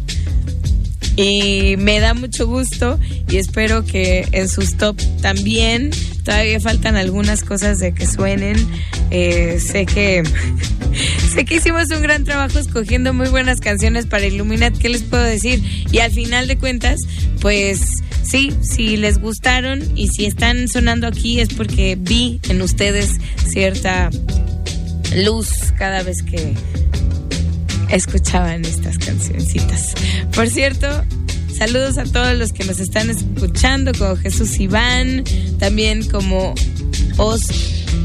y 1.19 1.77
me 1.79 1.99
da 1.99 2.15
mucho 2.15 2.47
gusto 2.47 2.97
y 3.29 3.39
espero 3.39 3.85
que 3.85 4.29
en 4.31 4.49
sus 4.49 4.77
top 4.77 4.97
también. 5.21 5.91
Todavía 6.23 6.61
faltan 6.61 6.97
algunas 6.97 7.43
cosas 7.43 7.81
de 7.81 7.93
que 7.93 8.07
suenen. 8.07 8.57
Eh, 9.11 9.59
sé 9.59 9.85
que 9.85 10.23
sé 11.35 11.45
que 11.45 11.57
hicimos 11.57 11.91
un 11.91 12.03
gran 12.03 12.23
trabajo 12.23 12.61
escogiendo 12.61 13.13
muy 13.13 13.29
buenas 13.31 13.59
canciones 13.59 14.07
para 14.07 14.27
Illuminat 14.27 14.79
qué 14.79 14.91
les 14.91 15.03
puedo 15.03 15.25
decir 15.25 15.61
y 15.91 15.99
al 15.99 16.13
final 16.13 16.47
de 16.47 16.57
cuentas 16.57 17.01
pues 17.41 17.81
sí 18.23 18.53
si 18.61 18.97
les 18.97 19.19
gustaron 19.19 19.83
y 19.97 20.09
si 20.09 20.27
están 20.27 20.69
sonando 20.69 21.07
aquí 21.07 21.41
es 21.41 21.49
porque 21.49 21.97
vi 21.99 22.39
en 22.49 22.61
ustedes 22.63 23.13
cierta 23.47 24.11
luz 25.17 25.73
cada 25.79 26.03
vez 26.03 26.23
que 26.23 26.55
escuchaban 27.91 28.65
estas 28.65 28.99
cancioncitas. 28.99 29.95
Por 30.35 30.49
cierto, 30.49 30.87
saludos 31.57 31.99
a 31.99 32.05
todos 32.05 32.37
los 32.37 32.53
que 32.53 32.65
nos 32.65 32.81
están 32.81 33.11
escuchando, 33.11 33.93
como 33.97 34.17
Jesús 34.17 34.59
Iván, 34.59 35.25
también 35.59 36.09
como 36.09 36.55
Os, 37.17 37.43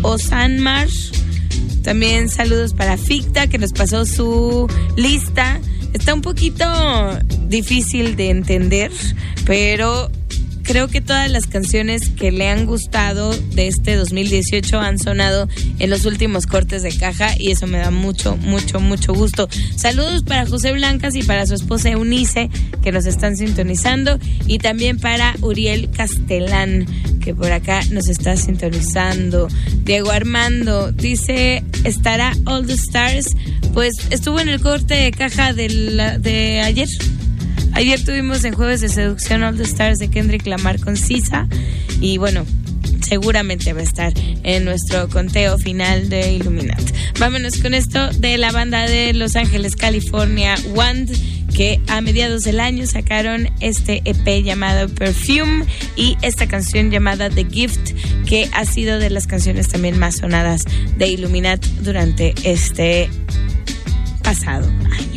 Osanmar. 0.02 0.88
También 1.84 2.30
saludos 2.30 2.74
para 2.74 2.98
Ficta, 2.98 3.48
que 3.48 3.58
nos 3.58 3.74
pasó 3.74 4.06
su 4.06 4.68
lista. 4.96 5.60
Está 5.94 6.14
un 6.14 6.22
poquito 6.22 6.66
difícil 7.48 8.16
de 8.16 8.30
entender, 8.30 8.92
pero 9.46 10.10
creo 10.64 10.88
que 10.88 11.02
todas 11.02 11.30
las 11.30 11.46
canciones 11.46 12.10
que 12.10 12.32
le 12.32 12.50
han 12.50 12.66
gustado 12.66 13.34
de 13.54 13.68
este 13.68 13.96
2018 13.96 14.80
han 14.80 14.98
sonado 14.98 15.48
en 15.80 15.90
los 15.90 16.06
últimos 16.06 16.48
cortes 16.48 16.82
de 16.84 16.96
caja 16.96 17.38
y 17.38 17.52
eso 17.52 17.68
me 17.68 17.78
da 17.80 17.92
mucho, 17.92 18.38
mucho, 18.38 18.80
mucho 18.80 19.14
gusto. 19.14 19.48
Saludos 19.76 20.24
para 20.24 20.46
José 20.46 20.72
Blancas 20.74 21.16
y 21.16 21.24
para 21.24 21.46
su 21.46 21.54
esposa 21.54 21.90
Eunice 21.90 22.50
que 22.82 22.92
nos 22.92 23.06
están 23.06 23.36
sintonizando 23.38 24.18
y 24.48 24.58
también 24.60 25.00
para 25.00 25.36
Uriel 25.42 25.90
Castelán 25.92 26.86
que 27.22 27.34
por 27.36 27.52
acá 27.52 27.82
nos 27.92 28.08
está 28.10 28.36
sintonizando. 28.38 29.48
Diego 29.84 30.12
Armando 30.12 30.92
dice, 30.92 31.64
¿estará 31.84 32.34
All 32.46 32.66
the 32.68 32.74
Stars? 32.74 33.28
Pues 33.74 33.94
estuvo 34.10 34.40
en 34.40 34.50
el 34.50 34.60
corte 34.60 34.94
de 34.96 35.12
caja 35.12 35.54
de, 35.54 35.70
la- 35.70 36.18
de 36.20 36.62
ayer. 36.62 36.88
Ayer 37.74 38.04
tuvimos 38.04 38.44
en 38.44 38.54
Jueves 38.54 38.82
de 38.82 38.90
Seducción 38.90 39.44
All 39.44 39.58
the 39.58 39.64
Stars 39.64 40.00
de 40.00 40.10
Kendrick 40.10 40.46
Lamar 40.46 40.80
con 40.80 40.96
Sisa. 40.96 41.48
Y 42.00 42.18
bueno, 42.18 42.46
seguramente 43.02 43.74
va 43.74 43.82
a 43.82 43.84
estar 43.84 44.14
en 44.44 44.66
nuestro 44.66 45.10
conteo 45.10 45.58
final 45.58 46.10
de 46.10 46.34
Illuminat. 46.34 46.82
Vámonos 47.20 47.58
con 47.58 47.74
esto 47.74 48.10
de 48.14 48.38
la 48.38 48.52
banda 48.52 48.88
de 48.88 49.14
Los 49.14 49.36
Ángeles, 49.36 49.76
California, 49.76 50.56
Wand, 50.74 51.12
que 51.54 51.80
a 51.88 52.02
mediados 52.02 52.44
del 52.44 52.60
año 52.60 52.86
sacaron 52.86 53.50
este 53.60 54.02
EP 54.06 54.44
llamado 54.44 54.90
Perfume 54.90 55.66
y 55.96 56.18
esta 56.22 56.48
canción 56.48 56.92
llamada 56.92 57.30
The 57.30 57.46
Gift, 57.46 57.92
que 58.28 58.50
ha 58.54 58.66
sido 58.66 59.00
de 59.00 59.10
las 59.10 59.28
canciones 59.28 59.68
también 59.68 59.98
más 59.98 60.18
sonadas 60.18 60.64
de 60.98 61.08
Illuminat 61.08 61.64
durante 61.82 62.34
este 62.44 63.10
pasado 64.24 64.68
año. 64.68 65.13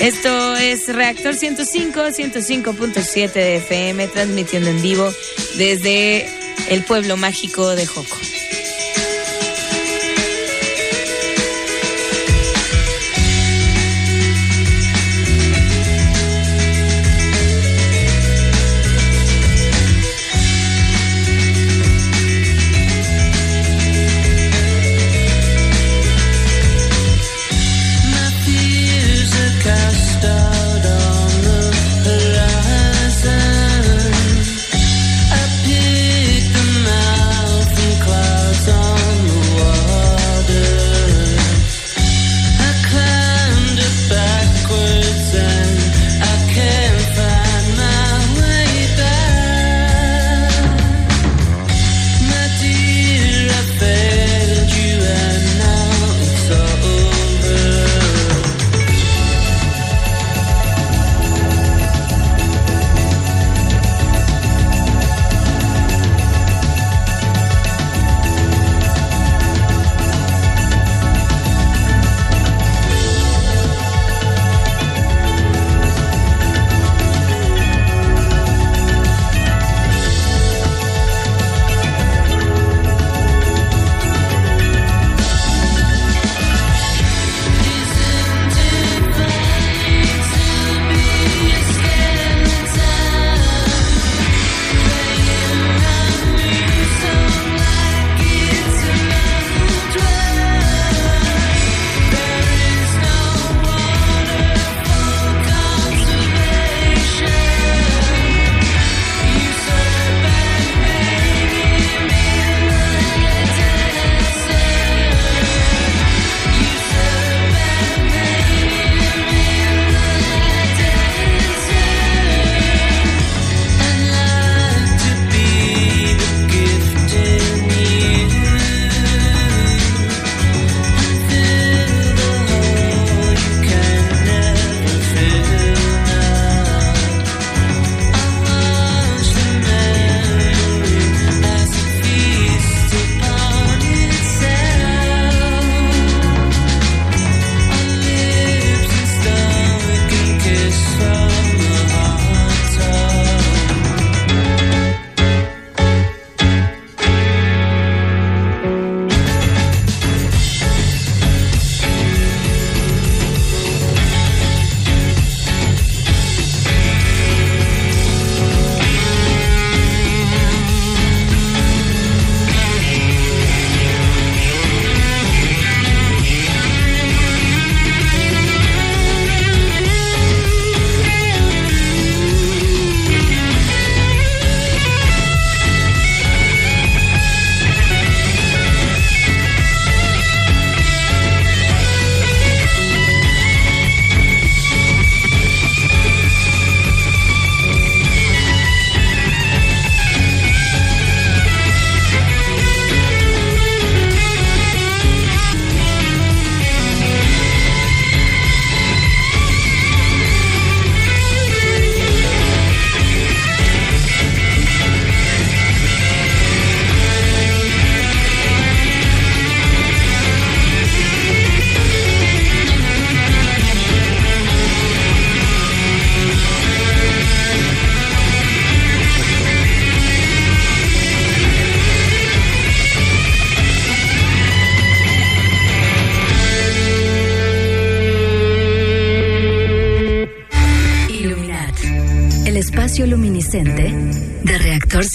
Esto 0.00 0.56
es 0.56 0.88
Reactor 0.88 1.34
105, 1.34 2.00
105.7 2.00 3.32
de 3.32 3.56
FM, 3.56 4.08
transmitiendo 4.08 4.68
en 4.70 4.82
vivo 4.82 5.08
desde 5.56 6.26
el 6.68 6.84
pueblo 6.84 7.16
mágico 7.16 7.74
de 7.74 7.86
Joco. 7.86 8.16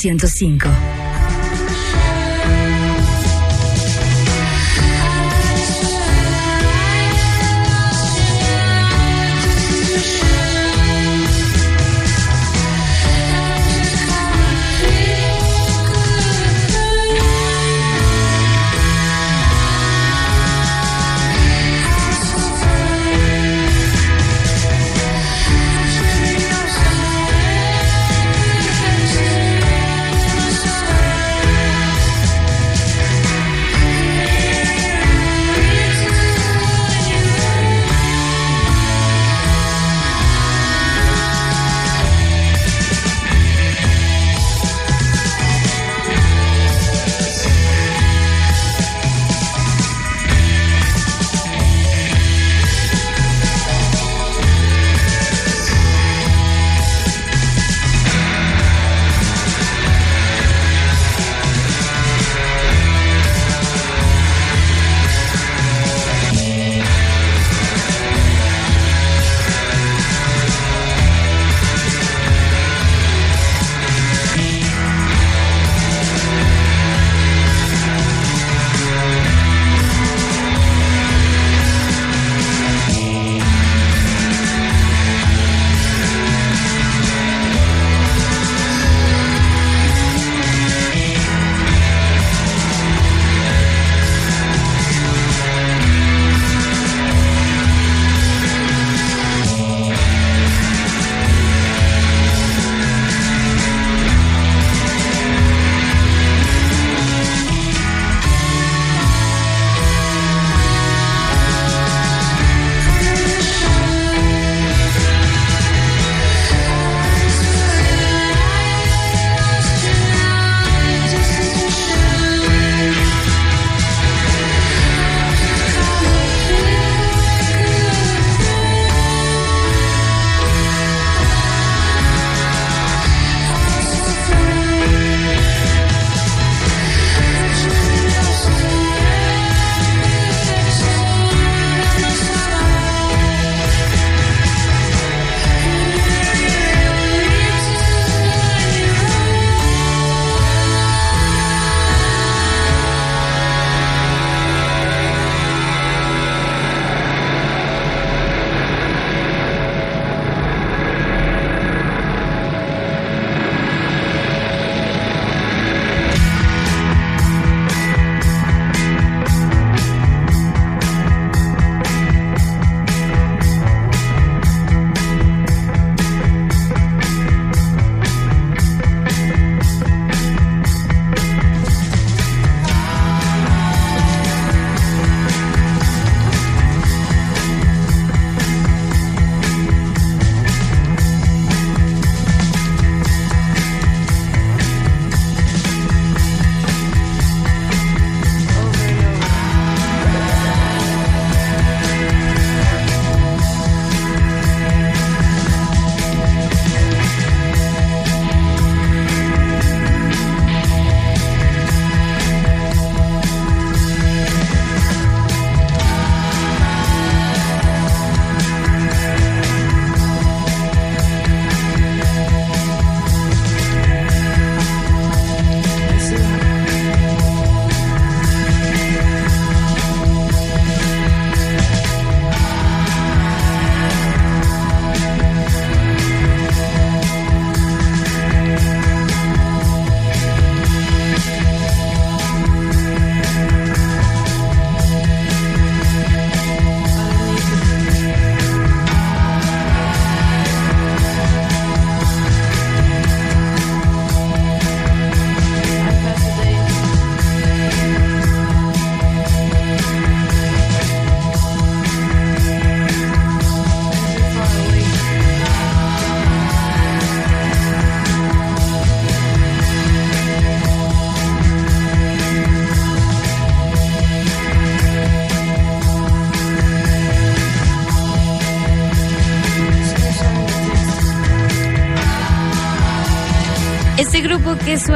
105. 0.01 0.98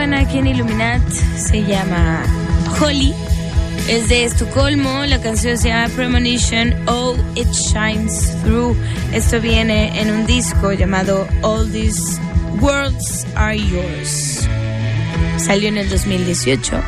Suena 0.04 0.20
aquí 0.20 0.40
en 0.40 0.48
Illuminat 0.48 1.02
se 1.38 1.64
llama 1.64 2.26
Holly. 2.78 3.14
Es 3.88 4.10
de 4.10 4.26
Estocolmo, 4.26 5.06
la 5.06 5.22
canción 5.22 5.58
se 5.58 5.70
llama 5.70 5.88
Premonition, 5.96 6.76
Oh 6.90 7.16
It 7.36 7.50
Shines 7.54 8.36
Through. 8.44 8.76
Esto 9.14 9.40
viene 9.40 10.02
en 10.02 10.12
un 10.12 10.26
disco 10.26 10.74
llamado 10.74 11.26
All 11.42 11.72
This 11.72 12.20
Worlds 12.60 13.26
Are 13.36 13.58
Yours. 13.58 14.46
Salió 15.38 15.70
en 15.70 15.78
el 15.78 15.90
2018. 15.90 16.82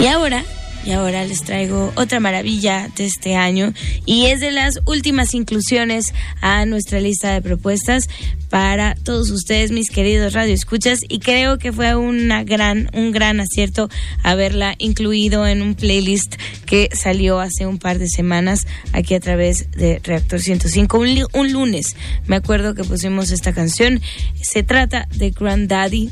Y 0.00 0.06
ahora, 0.08 0.42
y 0.84 0.92
ahora 0.92 1.24
les 1.24 1.42
traigo 1.42 1.92
otra 1.96 2.20
maravilla 2.20 2.90
de 2.96 3.06
este 3.06 3.36
año 3.36 3.72
y 4.04 4.26
es 4.26 4.40
de 4.40 4.50
las 4.50 4.80
últimas 4.86 5.34
inclusiones 5.34 6.12
a 6.40 6.66
nuestra 6.66 7.00
lista 7.00 7.32
de 7.32 7.42
propuestas 7.42 8.08
para 8.50 8.94
todos 8.94 9.30
ustedes, 9.30 9.72
mis 9.72 9.90
queridos 9.90 10.32
radioescuchas, 10.32 11.00
y 11.08 11.18
creo 11.18 11.58
que 11.58 11.72
fue 11.72 11.96
una 11.96 12.44
gran, 12.44 12.88
un 12.94 13.10
gran 13.10 13.40
acierto 13.40 13.88
haberla 14.22 14.76
incluido 14.78 15.46
en 15.46 15.60
un 15.60 15.74
playlist 15.74 16.36
que 16.64 16.88
salió 16.92 17.40
hace 17.40 17.66
un 17.66 17.78
par 17.78 17.98
de 17.98 18.08
semanas 18.08 18.66
aquí 18.92 19.14
a 19.14 19.20
través 19.20 19.70
de 19.72 20.00
Reactor 20.04 20.40
105, 20.40 20.98
un, 20.98 21.26
un 21.32 21.52
lunes. 21.52 21.96
Me 22.26 22.36
acuerdo 22.36 22.74
que 22.74 22.84
pusimos 22.84 23.32
esta 23.32 23.52
canción. 23.52 24.00
Se 24.40 24.62
trata 24.62 25.08
de 25.16 25.30
Granddaddy 25.30 26.10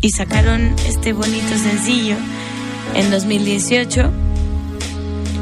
y 0.00 0.10
sacaron 0.10 0.74
este 0.88 1.12
bonito 1.12 1.56
sencillo 1.56 2.16
en 2.94 3.10
2018. 3.10 4.10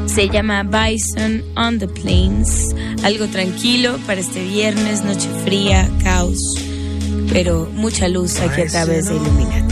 Se 0.07 0.29
llama 0.29 0.63
Bison 0.63 1.43
on 1.55 1.79
the 1.79 1.87
Plains. 1.87 2.75
Algo 3.03 3.27
tranquilo 3.27 3.97
para 4.05 4.19
este 4.19 4.43
viernes, 4.43 5.03
noche 5.03 5.29
fría, 5.43 5.89
caos, 6.03 6.39
pero 7.31 7.69
mucha 7.73 8.07
luz 8.07 8.39
aquí 8.39 8.61
a 8.61 8.67
través 8.67 9.07
de 9.07 9.15
Illuminat. 9.15 9.71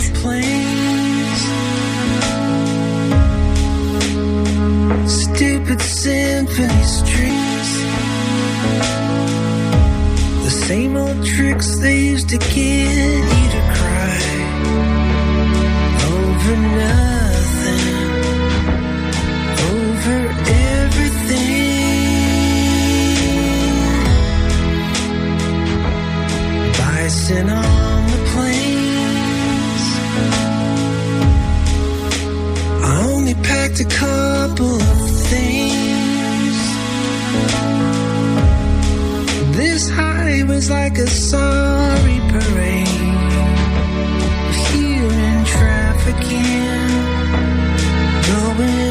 Stupid 5.08 5.82
symphony 5.82 6.84
streets. 6.84 7.84
The 10.44 10.52
same 10.52 10.98
old 10.98 11.26
tricks 11.26 11.80
they 11.80 12.12
used 12.14 12.30
to 12.30 12.38
get 12.38 13.59
Bison 27.30 27.50
on 27.50 28.06
the 28.08 28.18
plains. 28.34 29.86
I 32.84 33.06
only 33.14 33.36
packed 33.36 33.80
a 33.80 33.86
couple 33.86 34.76
of 34.76 35.12
things. 35.30 36.58
This 39.56 39.90
high 39.92 40.44
was 40.48 40.72
like 40.72 40.98
a 40.98 41.08
sorry 41.08 42.20
parade 42.34 43.34
of 44.50 44.56
human 44.72 45.46
trafficking 45.46 46.90
going 48.32 48.89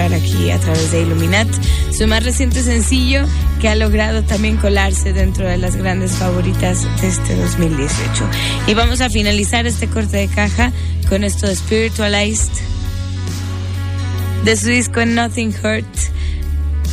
aquí 0.00 0.50
a 0.50 0.58
través 0.58 0.92
de 0.92 1.02
Illuminat. 1.02 1.48
Su 1.92 2.06
más 2.06 2.24
reciente 2.24 2.62
sencillo 2.62 3.24
que 3.60 3.68
ha 3.68 3.74
logrado 3.74 4.22
también 4.22 4.56
colarse 4.56 5.12
dentro 5.12 5.48
de 5.48 5.56
las 5.56 5.76
grandes 5.76 6.12
favoritas 6.12 6.86
de 7.00 7.08
este 7.08 7.34
2018. 7.34 8.24
Y 8.68 8.74
vamos 8.74 9.00
a 9.00 9.10
finalizar 9.10 9.66
este 9.66 9.88
corte 9.88 10.16
de 10.16 10.28
caja 10.28 10.72
con 11.08 11.24
esto 11.24 11.46
de 11.46 11.56
Spiritualized 11.56 12.52
de 14.44 14.56
su 14.56 14.68
disco 14.68 15.04
Nothing 15.04 15.52
Hurt. 15.62 15.86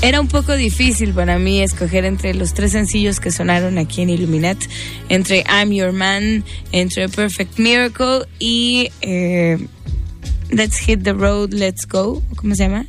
Era 0.02 0.20
un 0.20 0.28
poco 0.28 0.56
difícil 0.56 1.14
para 1.14 1.40
mí 1.40 1.62
escoger 1.62 2.06
entre 2.06 2.34
los 2.34 2.54
tres 2.54 2.72
sencillos 2.72 3.20
que 3.20 3.32
sonaron 3.32 3.78
aquí 3.78 4.02
en 4.02 4.10
Illuminat, 4.10 4.58
entre 5.10 5.44
I'm 5.48 5.72
Your 5.72 5.94
Man, 5.94 6.44
entre 6.72 7.08
Perfect 7.08 7.60
Miracle 7.60 8.26
y 8.40 8.90
eh, 9.02 9.58
Let's 10.50 10.78
Hit 10.78 11.04
the 11.04 11.14
Road, 11.14 11.54
Let's 11.54 11.88
Go. 11.88 12.22
¿Cómo 12.36 12.56
se 12.56 12.64
llama? 12.64 12.86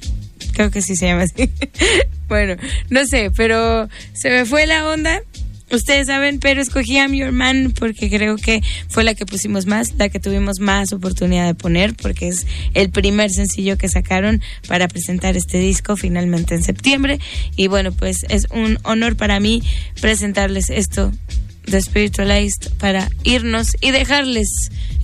Creo 0.52 0.70
que 0.70 0.82
sí 0.82 0.96
se 0.96 1.06
llama 1.06 1.22
así. 1.22 1.50
bueno, 2.28 2.56
no 2.90 3.06
sé, 3.06 3.30
pero 3.34 3.88
se 4.12 4.30
me 4.30 4.44
fue 4.44 4.66
la 4.66 4.88
onda. 4.88 5.20
Ustedes 5.70 6.06
saben, 6.06 6.38
pero 6.38 6.62
escogí 6.62 6.92
I'm 6.94 7.12
Your 7.12 7.32
Man 7.32 7.72
porque 7.76 8.08
creo 8.08 8.36
que 8.36 8.62
fue 8.88 9.02
la 9.02 9.14
que 9.14 9.26
pusimos 9.26 9.66
más, 9.66 9.94
la 9.98 10.08
que 10.08 10.20
tuvimos 10.20 10.60
más 10.60 10.92
oportunidad 10.92 11.44
de 11.44 11.54
poner, 11.54 11.94
porque 11.94 12.28
es 12.28 12.46
el 12.74 12.90
primer 12.90 13.30
sencillo 13.32 13.76
que 13.76 13.88
sacaron 13.88 14.40
para 14.68 14.86
presentar 14.86 15.36
este 15.36 15.58
disco 15.58 15.96
finalmente 15.96 16.54
en 16.54 16.62
septiembre. 16.62 17.18
Y 17.56 17.66
bueno, 17.66 17.90
pues 17.90 18.24
es 18.28 18.46
un 18.52 18.78
honor 18.84 19.16
para 19.16 19.40
mí 19.40 19.60
presentarles 20.00 20.70
esto 20.70 21.10
de 21.66 21.80
Spiritualized 21.80 22.70
para 22.78 23.08
irnos 23.24 23.76
y 23.80 23.90
dejarles 23.90 24.48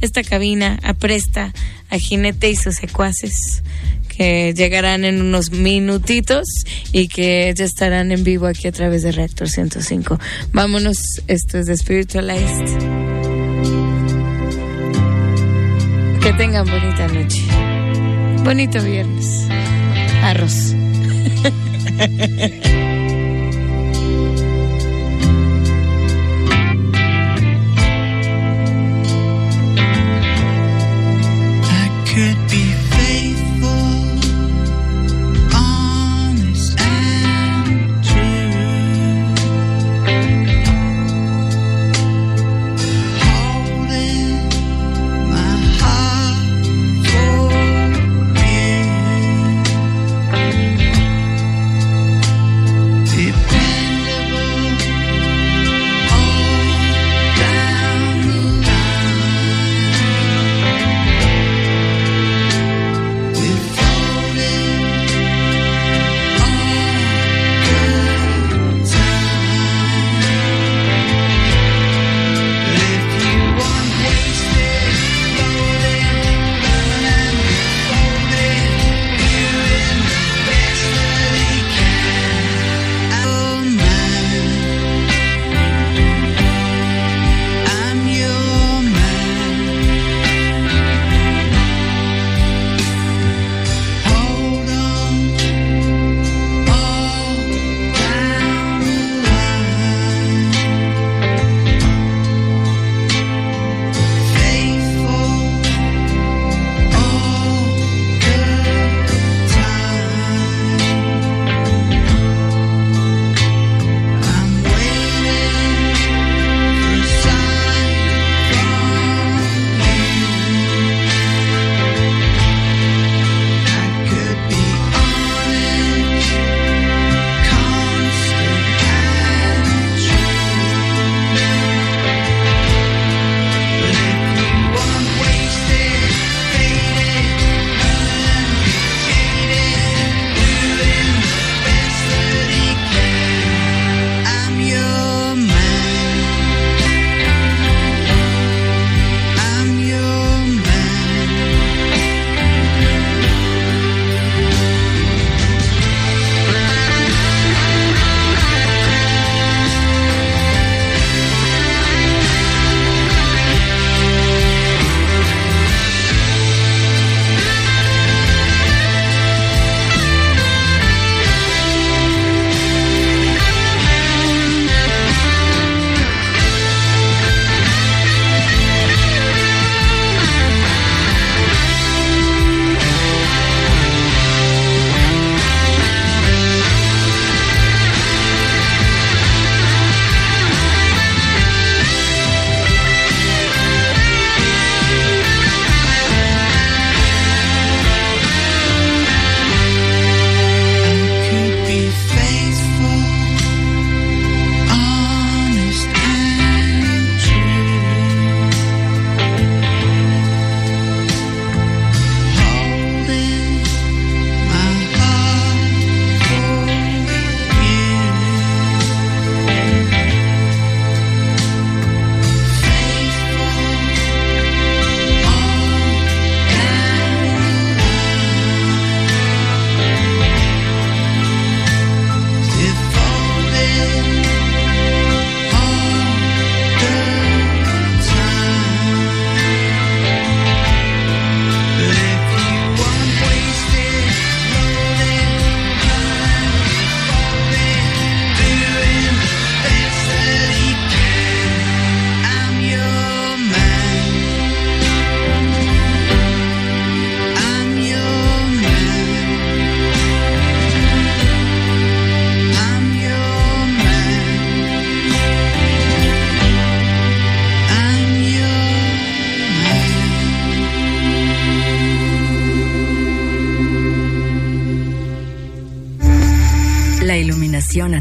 esta 0.01 0.23
cabina 0.23 0.79
a 0.83 0.95
presta 0.95 1.53
a 1.91 1.99
Jinete 1.99 2.51
y 2.51 2.57
sus 2.57 2.77
secuaces 2.77 3.63
que 4.09 4.53
llegarán 4.55 5.05
en 5.05 5.21
unos 5.21 5.51
minutitos 5.51 6.47
y 6.93 7.09
que 7.09 7.53
ya 7.57 7.65
estarán 7.65 8.13
en 8.13 8.25
vivo 8.25 8.47
aquí 8.47 8.69
a 8.69 8.73
través 8.73 9.03
de 9.03 9.13
Reactor 9.13 9.49
105. 9.49 10.19
Vámonos, 10.53 10.99
esto 11.29 11.59
es 11.59 11.67
de 11.67 11.77
Spiritualized. 11.77 12.79
Que 16.21 16.33
tengan 16.35 16.67
bonita 16.67 17.09
noche. 17.09 17.43
Bonito 18.45 18.83
viernes. 18.83 19.49
Arroz. 20.23 20.75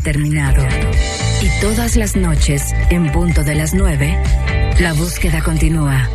terminado. 0.02 0.64
Y 1.41 1.62
todas 1.62 1.95
las 1.95 2.16
noches, 2.16 2.64
en 2.89 3.12
punto 3.12 3.43
de 3.43 3.56
las 3.56 3.74
9, 3.74 4.18
la 4.80 4.93
búsqueda 4.93 5.41
continúa. 5.41 6.10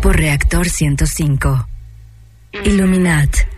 Por 0.00 0.16
Reactor 0.16 0.68
105. 0.68 1.68
Illuminat. 2.64 3.51